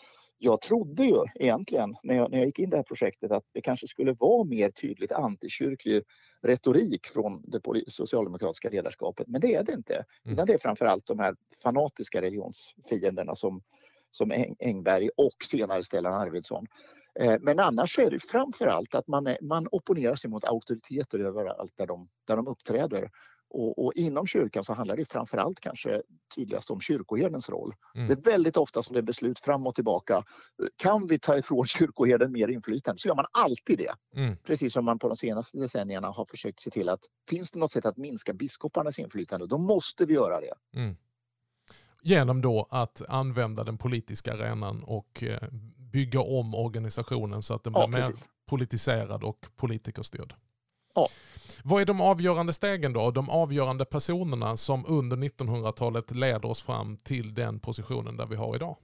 jag 0.43 0.61
trodde 0.61 1.05
ju 1.05 1.25
egentligen 1.35 1.97
när 2.03 2.15
jag, 2.15 2.31
när 2.31 2.39
jag 2.39 2.47
gick 2.47 2.59
in 2.59 2.69
i 2.69 2.71
det 2.71 2.77
här 2.77 2.85
projektet 2.85 3.31
att 3.31 3.45
det 3.53 3.61
kanske 3.61 3.87
skulle 3.87 4.13
vara 4.13 4.45
mer 4.45 4.71
tydligt 4.71 5.13
antikyrklig 5.13 6.03
retorik 6.43 7.07
från 7.07 7.43
det 7.47 7.61
socialdemokratiska 7.89 8.69
ledarskapet, 8.69 9.29
men 9.29 9.41
det 9.41 9.55
är 9.55 9.65
det 9.65 9.73
inte. 9.73 9.95
Mm. 9.95 10.35
Utan 10.35 10.47
det 10.47 10.55
är 10.55 10.59
framförallt 10.59 11.07
de 11.07 11.19
här 11.19 11.37
fanatiska 11.63 12.23
religionsfienderna 12.23 13.35
som, 13.35 13.63
som 14.11 14.33
Engberg 14.59 15.11
och 15.17 15.45
senare 15.45 15.83
Stellan 15.83 16.15
Arvidsson. 16.15 16.67
Eh, 17.21 17.37
men 17.41 17.59
annars 17.59 17.99
är 17.99 18.11
det 18.11 18.19
framförallt 18.19 18.95
att 18.95 19.09
man, 19.09 19.27
är, 19.27 19.39
man 19.43 19.69
opponerar 19.73 20.15
sig 20.15 20.31
mot 20.31 20.45
auktoriteter 20.45 21.19
överallt 21.19 21.73
där 21.77 21.87
de, 21.87 22.09
där 22.25 22.37
de 22.37 22.49
uppträder. 22.49 23.11
Och, 23.51 23.85
och, 23.85 23.93
inom 23.95 24.27
kyrkan 24.27 24.65
så 24.65 24.75
handlar 24.75 24.97
det 24.97 25.05
framförallt 25.05 25.61
kanske 25.61 26.03
tydligast 26.35 26.71
om 26.71 26.81
kyrkoherdens 26.81 27.49
roll. 27.49 27.75
Mm. 27.95 28.09
Det 28.09 28.13
är 28.13 28.33
väldigt 28.33 28.57
ofta 28.57 28.83
som 28.83 28.95
det 28.95 29.01
är 29.01 29.03
beslut 29.03 29.39
fram 29.39 29.67
och 29.67 29.75
tillbaka. 29.75 30.25
Kan 30.77 31.07
vi 31.07 31.19
ta 31.19 31.39
ifrån 31.39 31.67
kyrkoherden 31.67 32.33
mer 32.33 32.49
inflytande 32.49 32.99
så 32.99 33.09
gör 33.09 33.17
man 33.17 33.27
alltid 33.33 33.79
det. 33.79 34.21
Mm. 34.21 34.37
Precis 34.37 34.73
som 34.73 34.85
man 34.85 34.99
på 34.99 35.09
de 35.09 35.17
senaste 35.17 35.59
decennierna 35.59 36.09
har 36.09 36.25
försökt 36.25 36.61
se 36.61 36.71
till 36.71 36.89
att 36.89 37.01
finns 37.29 37.51
det 37.51 37.59
något 37.59 37.73
sätt 37.73 37.87
att 37.87 37.97
minska 37.97 38.33
biskoparnas 38.33 38.99
inflytande, 38.99 39.47
då 39.47 39.59
måste 39.59 40.05
vi 40.05 40.15
göra 40.15 40.41
det. 40.41 40.79
Mm. 40.81 40.97
Genom 42.03 42.41
då 42.41 42.69
att 42.71 43.03
använda 43.09 43.65
den 43.65 43.79
politiska 43.79 44.33
arenan 44.33 44.85
och 44.85 45.23
eh, 45.23 45.49
bygga 45.93 46.21
om 46.21 46.55
organisationen 46.55 47.43
så 47.43 47.55
att 47.55 47.65
den 47.65 47.73
blir 47.73 47.83
ja, 47.83 47.89
mer 47.89 48.13
politiserad 48.47 49.25
och 49.25 49.47
politikerstyrd. 49.57 50.35
Ja. 50.95 51.09
Vad 51.65 51.83
är 51.83 51.87
de 51.87 52.01
avgörande 52.01 52.53
stegen 52.53 52.93
då? 52.93 53.11
De 53.11 53.31
avgörande 53.31 53.85
personerna 53.85 54.57
som 54.57 54.85
under 54.89 55.17
1900-talet 55.17 56.11
leder 56.11 56.45
oss 56.49 56.63
fram 56.63 56.97
till 56.97 57.35
den 57.35 57.61
positionen 57.61 58.17
där 58.17 58.27
vi 58.27 58.37
har 58.37 58.57
idag? 58.57 58.77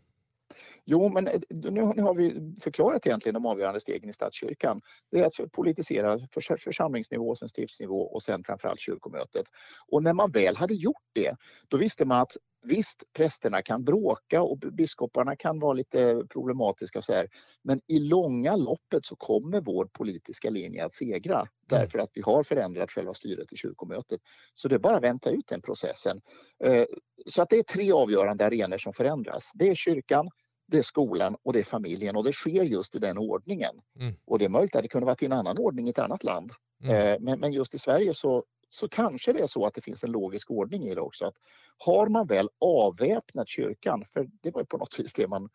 Jo, 0.89 1.09
men 1.09 1.29
eh, 1.29 1.41
nu, 1.51 1.71
nu 1.71 2.03
har 2.03 2.15
vi 2.15 2.55
förklarat 2.63 3.07
egentligen 3.07 3.35
de 3.35 3.47
avgörande 3.47 3.81
stegen 3.81 4.09
i 4.09 4.13
statskyrkan. 4.13 4.81
Det 5.11 5.21
är 5.21 5.27
att 5.27 5.53
politisera 5.53 6.19
för, 6.19 6.57
församlingsnivå, 6.57 7.35
sen 7.35 7.49
stiftsnivå 7.49 8.03
och 8.03 8.23
sen 8.23 8.45
framförallt 8.45 8.81
kyrkomötet. 8.81 9.47
Och 9.89 10.03
när 10.03 10.13
man 10.13 10.31
väl 10.31 10.57
hade 10.57 10.75
gjort 10.75 11.05
det, 11.15 11.37
då 11.69 11.77
visste 11.77 12.05
man 12.05 12.21
att 12.21 12.37
Visst, 12.69 13.05
prästerna 13.13 13.63
kan 13.63 13.85
bråka 13.85 14.43
och 14.43 14.59
biskoparna 14.59 15.37
kan 15.37 15.59
vara 15.59 15.73
lite 15.73 16.23
problematiska 16.29 16.99
och 16.99 17.05
så 17.05 17.13
här. 17.13 17.29
Men 17.63 17.81
i 17.87 17.99
långa 17.99 18.57
loppet 18.57 19.07
så 19.07 19.17
kommer 19.17 19.61
vår 19.61 19.85
politiska 19.85 20.51
linje 20.51 20.85
att 20.85 20.95
segra 20.95 21.49
därför 21.69 21.99
att 21.99 22.11
vi 22.15 22.21
har 22.21 22.43
förändrat 22.43 22.91
själva 22.91 23.15
styret 23.15 23.53
i 23.53 23.57
kyrkomötet. 23.57 24.21
Så 24.55 24.69
det 24.69 24.75
är 24.75 24.79
bara 24.79 24.97
att 24.97 25.03
vänta 25.03 25.31
ut 25.31 25.47
den 25.47 25.63
processen. 25.63 26.21
Eh, 26.65 26.85
så 27.27 27.43
att 27.43 27.51
det 27.51 27.59
är 27.59 27.63
tre 27.63 27.93
avgörande 27.93 28.47
arenor 28.47 28.79
som 28.79 28.93
förändras. 28.93 29.51
Det 29.55 29.69
är 29.69 29.75
kyrkan, 29.75 30.29
det 30.67 30.79
är 30.79 30.83
skolan 30.83 31.37
och 31.43 31.53
det 31.53 31.59
är 31.59 31.65
familjen 31.65 32.17
och 32.17 32.25
det 32.25 32.33
sker 32.33 32.63
just 32.63 32.95
i 32.95 32.99
den 32.99 33.19
ordningen. 33.19 33.81
Mm. 33.99 34.15
Och 34.25 34.39
det 34.39 34.45
är 34.45 34.49
möjligt 34.49 34.77
att 34.77 34.83
det 34.83 34.89
kunde 34.89 35.07
varit 35.07 35.23
i 35.23 35.27
en 35.27 35.33
annan 35.33 35.59
ordning 35.59 35.87
i 35.87 35.91
ett 35.91 35.99
annat 35.99 36.25
land. 36.25 36.53
Mm. 36.83 37.23
Men, 37.25 37.41
men 37.41 37.53
just 37.53 37.75
i 37.75 37.79
Sverige 37.79 38.15
så, 38.15 38.45
så 38.71 38.89
kanske 38.89 39.33
det 39.33 39.41
är 39.41 39.47
så 39.47 39.67
att 39.67 39.75
det 39.75 39.81
finns 39.81 40.05
en 40.05 40.11
logisk 40.11 40.51
ordning 40.51 40.83
i 40.83 40.95
det 40.95 41.01
också. 41.01 41.27
Att 41.27 41.35
har 41.79 42.09
man 42.09 42.27
väl 42.27 42.49
avväpnat 42.61 43.49
kyrkan, 43.49 44.05
för 44.13 44.29
det 44.43 44.51
var 44.51 44.61
ju 44.61 44.67
på 44.67 44.77
något 44.77 44.99
vis 44.99 45.13
det 45.13 45.29
man, 45.29 45.49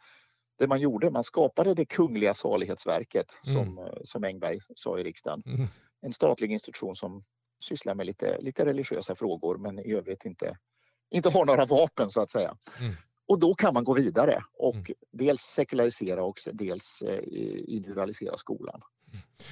det 0.59 0.67
man 0.67 0.79
gjorde, 0.79 1.11
man 1.11 1.23
skapade 1.23 1.73
det 1.73 1.85
kungliga 1.85 2.33
salighetsverket 2.33 3.27
mm. 3.47 3.65
som, 3.65 3.89
som 4.03 4.23
Engberg 4.23 4.59
sa 4.75 4.99
i 4.99 5.03
riksdagen. 5.03 5.43
Mm. 5.45 5.67
En 6.01 6.13
statlig 6.13 6.51
institution 6.51 6.95
som 6.95 7.23
sysslar 7.63 7.95
med 7.95 8.05
lite, 8.05 8.37
lite 8.41 8.65
religiösa 8.65 9.15
frågor 9.15 9.57
men 9.57 9.79
i 9.79 9.93
övrigt 9.93 10.25
inte, 10.25 10.57
inte 11.09 11.29
har 11.29 11.45
några 11.45 11.65
vapen 11.65 12.09
så 12.09 12.21
att 12.21 12.31
säga. 12.31 12.57
Mm. 13.31 13.33
Och 13.33 13.39
då 13.39 13.55
kan 13.55 13.73
man 13.73 13.83
gå 13.83 13.93
vidare 13.93 14.43
och 14.57 14.75
mm. 14.75 14.85
dels 15.11 15.41
sekularisera 15.41 16.23
och 16.23 16.39
dels 16.53 17.01
eh, 17.01 17.19
individualisera 17.67 18.37
skolan. 18.37 18.81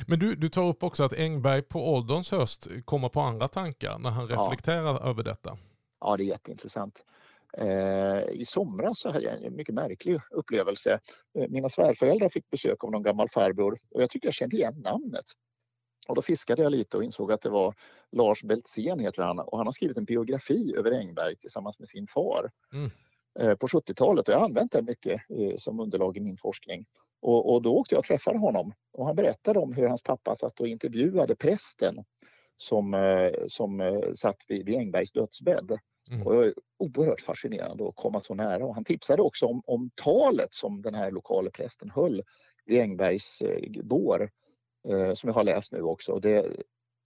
Men 0.08 0.20
du, 0.20 0.36
du 0.36 0.50
tar 0.50 0.68
upp 0.68 0.84
också 0.84 1.04
att 1.04 1.14
Engberg 1.14 1.62
på 1.62 1.94
ålderns 1.94 2.32
höst 2.32 2.68
kommer 2.86 3.10
på 3.10 3.22
andra 3.22 3.48
tankar 3.48 4.00
när 4.00 4.10
han 4.10 4.28
reflekterar 4.28 4.94
ja. 5.02 5.10
över 5.10 5.24
detta. 5.24 5.58
Ja, 6.00 6.18
det 6.18 6.24
är 6.24 6.26
jätteintressant. 6.26 7.06
Eh, 7.58 8.24
I 8.32 8.44
somras 8.48 9.00
så 9.00 9.12
hade 9.12 9.26
jag 9.26 9.44
en 9.44 9.56
mycket 9.56 9.76
märklig 9.76 10.20
upplevelse. 10.32 11.00
Eh, 11.40 11.50
mina 11.50 11.70
svärföräldrar 11.70 12.30
fick 12.30 12.50
besök 12.50 12.84
av 12.84 12.92
någon 12.92 13.04
gammal 13.04 13.30
farbror 13.30 13.80
och 13.92 14.02
jag 14.02 14.10
tyckte 14.10 14.28
jag 14.28 14.34
kände 14.34 14.56
igen 14.56 14.82
namnet. 14.84 15.26
Och 16.08 16.16
då 16.16 16.22
fiskade 16.22 16.64
jag 16.64 16.72
lite 16.72 16.98
och 16.98 17.04
insåg 17.04 17.32
att 17.32 17.42
det 17.42 17.50
var 17.50 17.76
Lars 18.12 18.44
Beltzén 18.44 19.00
heter 19.00 19.24
han 19.24 19.40
och 19.40 19.58
han 19.58 19.68
har 19.68 19.72
skrivit 19.72 19.98
en 19.98 20.06
biografi 20.06 20.76
över 20.78 20.92
Engberg 20.92 21.36
tillsammans 21.36 21.80
med 21.80 21.88
sin 21.88 22.08
far. 22.08 22.52
Mm. 22.74 22.90
Eh, 23.40 23.56
på 23.56 23.68
70-talet 23.68 24.28
och 24.28 24.34
jag 24.34 24.40
har 24.40 24.46
använt 24.46 24.72
den 24.72 24.86
mycket 24.86 25.22
eh, 25.40 25.58
som 25.58 25.80
underlag 25.80 26.18
i 26.18 26.20
min 26.20 26.38
forskning. 26.38 26.86
Och, 27.22 27.54
och, 27.54 27.62
då 27.62 27.78
åkte 27.78 27.96
jag 27.96 28.00
och 28.00 28.06
träffade 28.06 28.38
honom 28.38 28.74
och 28.94 29.06
han 29.06 29.16
berättade 29.16 29.60
om 29.60 29.74
hur 29.74 29.88
hans 29.88 30.04
pappa 30.04 30.36
satt 30.36 30.60
och 30.60 30.68
intervjuade 30.68 31.36
prästen 31.36 31.96
som, 32.58 32.94
eh, 32.94 33.32
som 33.48 34.02
satt 34.16 34.38
vid, 34.48 34.66
vid 34.66 34.78
Engbergs 34.78 35.12
dödsbädd. 35.12 35.78
Mm. 36.12 36.28
Och 36.28 36.34
det 36.34 36.38
var 36.38 36.54
oerhört 36.78 37.22
fascinerande 37.22 37.88
att 37.88 37.96
komma 37.96 38.22
så 38.24 38.34
nära 38.34 38.66
och 38.66 38.76
han 38.76 38.84
tipsade 38.84 39.22
också 39.22 39.46
om, 39.46 39.62
om 39.66 39.90
talet 39.96 40.54
som 40.54 40.82
den 40.82 40.96
här 40.96 41.12
lokala 41.12 41.50
prästen 41.52 41.90
höll 41.90 42.22
vid 42.66 42.82
Engbergs 42.82 43.44
bår 43.84 44.30
som 45.14 45.28
jag 45.28 45.34
har 45.34 45.44
läst 45.44 45.72
nu 45.72 45.82
också. 45.82 46.20
Det, 46.20 46.46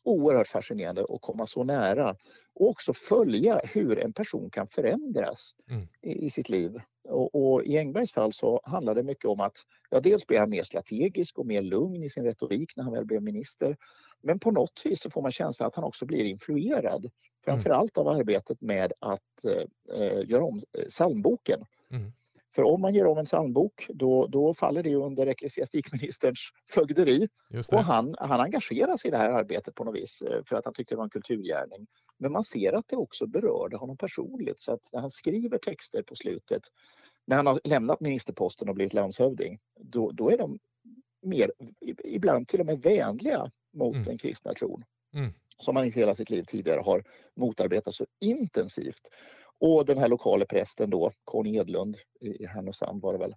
oerhört 0.04 0.48
fascinerande 0.48 1.06
att 1.10 1.22
komma 1.22 1.48
så 1.48 1.63
nära 1.63 2.16
och 2.56 2.70
också 2.70 2.94
följa 2.94 3.62
hur 3.63 4.00
en 4.00 4.13
person 4.13 4.50
kan 4.50 4.68
förändras 4.68 5.56
mm. 5.70 5.88
i, 6.02 6.26
i, 6.26 6.30
sitt 6.30 6.50
liv. 6.50 6.80
Och, 7.10 7.36
och, 7.36 7.63
I 7.63 7.78
Engbergs 7.78 8.12
fall 8.13 8.34
så 8.34 8.62
handlar 8.63 8.96
det 8.96 9.04
mycket 9.04 9.26
om 9.26 9.39
att 9.39 9.58
ja, 9.89 10.00
dels 10.00 10.28
blir 10.28 10.39
han 10.39 10.50
mer 10.50 10.63
strategisk 10.63 11.39
och 11.39 11.46
mer 11.46 11.62
lugn 11.62 12.04
i 12.04 12.10
sin 12.10 12.24
retorik 12.24 12.78
när 12.78 12.84
han 12.84 12.94
väl 12.94 13.06
blev 13.06 13.24
minister. 13.24 13.78
Men 14.22 14.39
på 14.39 14.52
något 14.52 14.82
vis 14.86 15.02
så 15.02 15.10
får 15.10 15.22
man 15.22 15.32
känslan 15.32 15.68
att 15.68 15.76
han 15.76 15.84
också 15.84 16.06
blir 16.06 16.24
influerad. 16.24 17.10
Framförallt 17.46 17.98
av 17.98 18.08
arbetet 18.08 18.62
med 18.62 18.94
att 19.00 19.46
eh, 19.94 20.30
göra 20.30 20.44
om 20.44 20.62
eh, 20.78 20.86
psalmboken. 20.86 21.66
Mm. 21.92 22.12
För 22.56 22.63
om 22.63 22.82
man 22.82 22.94
gör 22.94 23.06
om 23.06 23.18
en 23.18 23.26
psalmbok 23.26 23.88
då, 23.89 24.28
då 24.28 24.54
faller 24.54 24.84
det 24.84 24.96
under 24.96 25.28
ecklesiastikministerns 25.28 26.39
fögderi. 26.70 27.28
Och 27.72 27.84
han, 27.84 28.16
han 28.20 28.42
engagerar 28.42 28.98
sig 28.98 29.08
i 29.08 29.12
det 29.12 29.18
här 29.18 29.32
arbetet 29.32 29.76
på 29.76 29.84
något 29.84 29.96
vis 29.96 30.22
eh, 30.22 30.44
för 30.46 30.56
att 30.56 30.66
han 30.66 30.74
tyckte 30.74 30.94
det 30.94 30.98
var 30.98 31.04
en 31.04 31.10
kulturgärning. 31.10 31.88
Men 32.18 32.32
man 32.32 32.44
ser 32.44 32.74
att 32.74 32.88
det 32.88 32.96
också 32.96 33.28
berörde 33.28 33.78
honom 33.78 33.98
personligt 33.98 34.60
så 34.62 34.74
att 34.74 34.89
när 34.94 35.00
han 35.00 35.12
skriver 35.12 35.58
texter 35.58 36.04
på 36.04 36.16
slutet 36.16 36.62
när 37.26 37.36
han 37.36 37.48
har 37.48 37.60
lämnat 37.63 38.00
ministerposten 38.00 38.70
och 38.70 38.76
blivit 38.76 38.94
landshövding 38.94 39.60
då, 39.80 40.12
då 40.12 40.30
är 40.30 40.38
de 40.38 40.60
mer, 41.22 41.52
ibland 42.04 42.48
till 42.48 42.60
och 42.60 42.66
med 42.66 42.82
vänliga 42.82 43.52
mot 43.74 43.96
mm. 43.96 44.04
den 44.04 44.18
kristna 44.18 44.54
tron. 44.54 44.84
Mm. 45.13 45.34
Som 45.58 45.76
han 45.76 45.86
i 45.86 45.89
hela 45.89 46.16
sitt 46.16 46.30
liv 46.30 46.44
tidigare 46.44 46.80
har 46.80 47.04
motarbetat 47.36 47.94
så 47.94 48.06
intensivt. 48.20 49.10
Och 49.65 49.86
den 49.86 49.97
här 49.97 50.08
lokala 50.08 50.45
prästen 50.45 50.89
då, 50.89 51.12
Conny 51.23 51.56
Edlund 51.58 51.97
i 52.21 52.45
Härnösand 52.45 53.02
var 53.02 53.13
det 53.13 53.19
väl. 53.19 53.36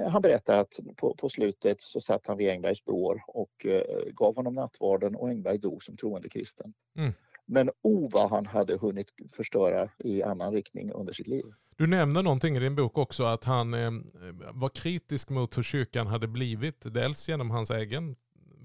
Eh, 0.00 0.08
han 0.08 0.22
berättar 0.22 0.58
att 0.58 0.80
på, 0.96 1.14
på 1.14 1.28
slutet 1.28 1.80
så 1.80 2.00
satt 2.00 2.26
han 2.26 2.36
vid 2.36 2.50
Engbergs 2.50 2.84
bror 2.84 3.22
och 3.28 3.66
eh, 3.66 4.04
gav 4.12 4.36
honom 4.36 4.54
nattvarden 4.54 5.14
och 5.14 5.28
Engberg 5.28 5.58
dog 5.58 5.82
som 5.82 5.96
troende 5.96 6.28
kristen. 6.28 6.72
Mm. 6.98 7.12
Men 7.46 7.70
o 7.82 8.08
vad 8.12 8.30
han 8.30 8.46
hade 8.46 8.76
hunnit 8.76 9.06
förstöra 9.32 9.88
i 9.98 10.22
annan 10.22 10.52
riktning 10.52 10.92
under 10.92 11.12
sitt 11.12 11.28
liv. 11.28 11.44
Du 11.76 11.86
nämner 11.86 12.22
någonting 12.22 12.56
i 12.56 12.60
din 12.60 12.76
bok 12.76 12.98
också 12.98 13.24
att 13.24 13.44
han 13.44 13.74
eh, 13.74 13.90
var 14.52 14.68
kritisk 14.68 15.28
mot 15.28 15.58
hur 15.58 15.62
kyrkan 15.62 16.06
hade 16.06 16.28
blivit. 16.28 16.94
Dels 16.94 17.28
genom 17.28 17.50
hans 17.50 17.70
egen 17.70 18.16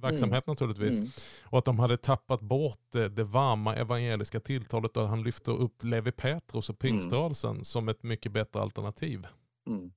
verksamhet 0.02 0.48
mm. 0.48 0.54
naturligtvis. 0.54 0.98
Mm. 1.00 1.10
Och 1.44 1.58
att 1.58 1.66
de 1.66 1.80
hade 1.80 1.98
tappat 1.98 2.42
bort 2.42 2.80
det, 2.92 3.10
det 3.10 3.24
varma 3.24 3.76
evangeliska 3.76 4.40
tilltalet 4.40 4.98
och 4.98 5.08
han 5.08 5.24
lyfter 5.24 5.52
upp 5.62 5.84
Levi 5.84 6.12
Petrus 6.12 6.70
och 6.70 6.80
pingströrelsen 6.80 7.52
mm. 7.52 7.64
som 7.64 7.90
ett 7.90 8.04
mycket 8.04 8.32
bättre 8.32 8.60
alternativ. 8.60 9.28
Mm. 9.68 9.92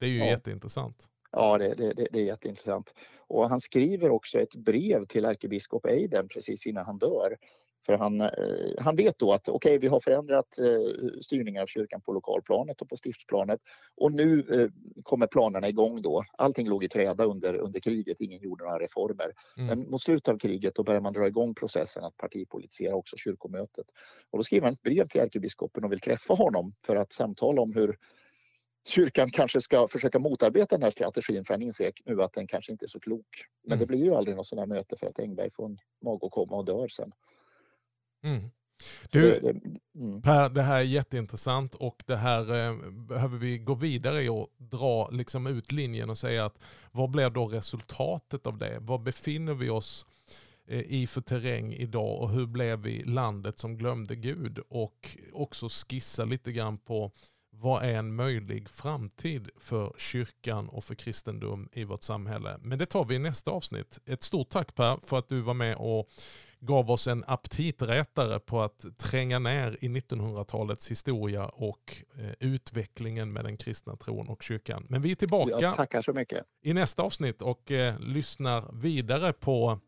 Det 0.00 0.06
är 0.06 0.10
ju 0.10 0.18
ja. 0.18 0.26
jätteintressant. 0.26 1.08
Ja, 1.32 1.58
det, 1.58 1.74
det, 1.74 1.92
det, 2.12 2.20
är 2.20 2.24
jätteintressant. 2.24 2.94
Och 3.18 3.48
han 3.48 3.60
skriver 3.60 4.10
också 4.10 4.38
ett 4.38 4.54
brev 4.54 5.04
till 5.04 5.24
ärkebiskop 5.24 5.86
Eiden 5.86 6.28
precis 6.28 6.66
innan 6.66 6.86
han 6.86 6.98
dör 6.98 7.36
för 7.86 7.94
han, 7.94 8.20
eh, 8.20 8.28
han 8.78 8.96
vet 8.96 9.18
då 9.18 9.32
att 9.32 9.48
okej, 9.48 9.56
okay, 9.56 9.78
vi 9.78 9.86
har 9.86 10.00
förändrat 10.00 10.58
eh, 10.58 11.20
styrningen 11.20 11.62
av 11.62 11.66
kyrkan 11.66 12.00
på 12.00 12.12
lokalplanet 12.12 12.82
och 12.82 12.88
på 12.88 12.96
stiftsplanet 12.96 13.60
och 13.96 14.12
nu 14.12 14.40
eh, 14.50 14.68
kommer 15.02 15.26
planerna 15.26 15.68
igång 15.68 16.02
då. 16.02 16.24
Allting 16.38 16.68
låg 16.68 16.84
i 16.84 16.88
träda 16.88 17.24
under, 17.24 17.54
under 17.54 17.80
kriget, 17.80 18.20
ingen 18.20 18.40
gjorde 18.40 18.64
några 18.64 18.78
reformer. 18.78 19.32
Mm. 19.56 19.66
Men 19.66 19.90
mot 19.90 20.02
slutet 20.02 20.28
av 20.28 20.38
kriget 20.38 20.74
då 20.74 20.82
börjar 20.82 21.00
man 21.00 21.12
dra 21.12 21.26
igång 21.26 21.54
processen 21.54 22.04
att 22.04 22.16
partipolitisera 22.16 22.94
också 22.94 23.16
kyrkomötet. 23.16 23.86
Och 24.30 24.38
då 24.38 24.44
skriver 24.44 24.66
han 24.66 24.74
ett 24.74 24.82
brev 24.82 25.08
till 25.08 25.20
ärkebiskopen 25.20 25.84
och 25.84 25.92
vill 25.92 26.00
träffa 26.00 26.34
honom 26.34 26.74
för 26.86 26.96
att 26.96 27.12
samtala 27.12 27.62
om 27.62 27.72
hur 27.72 27.96
kyrkan 28.86 29.30
kanske 29.30 29.60
ska 29.60 29.88
försöka 29.88 30.18
motarbeta 30.18 30.76
den 30.76 30.82
här 30.82 30.90
strategin 30.90 31.44
för 31.44 31.54
han 31.54 31.62
inser 31.62 31.92
nu 32.04 32.22
att 32.22 32.32
den 32.32 32.46
kanske 32.46 32.72
inte 32.72 32.84
är 32.84 32.88
så 32.88 33.00
klok. 33.00 33.26
Men 33.62 33.72
mm. 33.72 33.80
det 33.80 33.86
blir 33.86 34.04
ju 34.04 34.14
aldrig 34.14 34.36
något 34.36 34.46
sådant 34.46 34.68
här 34.68 34.76
möte 34.76 34.96
för 34.96 35.06
att 35.06 35.18
Engberg 35.18 35.50
får 35.50 35.66
en 35.66 35.78
mag 36.04 36.24
att 36.24 36.30
komma 36.30 36.56
och 36.56 36.64
dör 36.64 36.88
sen. 36.88 37.12
Mm. 38.26 38.50
Du, 39.10 39.38
mm. 39.94 40.22
Per, 40.22 40.48
det 40.48 40.62
här 40.62 40.76
är 40.76 40.82
jätteintressant 40.82 41.74
och 41.74 42.02
det 42.06 42.16
här 42.16 42.40
eh, 42.40 42.90
behöver 42.92 43.38
vi 43.38 43.58
gå 43.58 43.74
vidare 43.74 44.22
i 44.22 44.28
och 44.28 44.48
dra 44.58 45.10
liksom 45.10 45.46
ut 45.46 45.72
linjen 45.72 46.10
och 46.10 46.18
säga 46.18 46.44
att 46.44 46.58
vad 46.92 47.10
blir 47.10 47.30
då 47.30 47.46
resultatet 47.46 48.46
av 48.46 48.58
det? 48.58 48.78
Var 48.80 48.98
befinner 48.98 49.54
vi 49.54 49.70
oss 49.70 50.06
eh, 50.68 50.80
i 50.80 51.06
för 51.06 51.20
terräng 51.20 51.72
idag 51.72 52.22
och 52.22 52.30
hur 52.30 52.46
blev 52.46 52.78
vi 52.78 53.04
landet 53.04 53.58
som 53.58 53.76
glömde 53.76 54.16
Gud? 54.16 54.58
Och 54.68 55.18
också 55.32 55.68
skissa 55.68 56.24
lite 56.24 56.52
grann 56.52 56.78
på 56.78 57.12
vad 57.50 57.82
är 57.82 57.94
en 57.94 58.14
möjlig 58.14 58.68
framtid 58.68 59.50
för 59.56 59.92
kyrkan 59.98 60.68
och 60.68 60.84
för 60.84 60.94
kristendom 60.94 61.68
i 61.72 61.84
vårt 61.84 62.02
samhälle? 62.02 62.58
Men 62.62 62.78
det 62.78 62.86
tar 62.86 63.04
vi 63.04 63.14
i 63.14 63.18
nästa 63.18 63.50
avsnitt. 63.50 64.00
Ett 64.06 64.22
stort 64.22 64.48
tack 64.48 64.74
Per 64.74 64.98
för 65.04 65.18
att 65.18 65.28
du 65.28 65.40
var 65.40 65.54
med 65.54 65.76
och 65.76 66.08
gav 66.60 66.90
oss 66.90 67.06
en 67.08 67.24
aptiträtare 67.26 68.38
på 68.38 68.62
att 68.62 68.86
tränga 68.98 69.38
ner 69.38 69.76
i 69.80 69.88
1900-talets 69.88 70.90
historia 70.90 71.44
och 71.44 71.96
eh, 72.18 72.30
utvecklingen 72.40 73.32
med 73.32 73.44
den 73.44 73.56
kristna 73.56 73.96
tron 73.96 74.28
och 74.28 74.42
kyrkan. 74.42 74.86
Men 74.88 75.02
vi 75.02 75.10
är 75.10 75.14
tillbaka 75.14 75.52
Jag 75.60 75.76
tackar 75.76 76.02
så 76.02 76.12
mycket. 76.12 76.44
i 76.62 76.72
nästa 76.72 77.02
avsnitt 77.02 77.42
och 77.42 77.72
eh, 77.72 78.00
lyssnar 78.00 78.64
vidare 78.72 79.32
på 79.32 79.80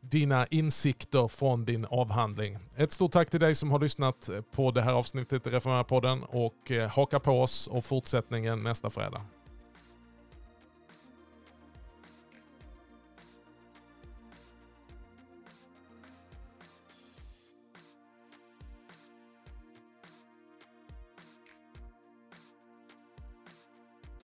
dina 0.00 0.46
insikter 0.46 1.28
från 1.28 1.64
din 1.64 1.84
avhandling. 1.84 2.58
Ett 2.76 2.92
stort 2.92 3.12
tack 3.12 3.30
till 3.30 3.40
dig 3.40 3.54
som 3.54 3.70
har 3.70 3.78
lyssnat 3.78 4.30
på 4.52 4.70
det 4.70 4.82
här 4.82 4.92
avsnittet 4.92 5.46
i 5.46 5.50
Reformera-podden 5.50 6.22
och 6.22 6.70
eh, 6.70 6.90
haka 6.90 7.20
på 7.20 7.42
oss 7.42 7.66
och 7.66 7.84
fortsättningen 7.84 8.62
nästa 8.62 8.90
fredag. 8.90 9.22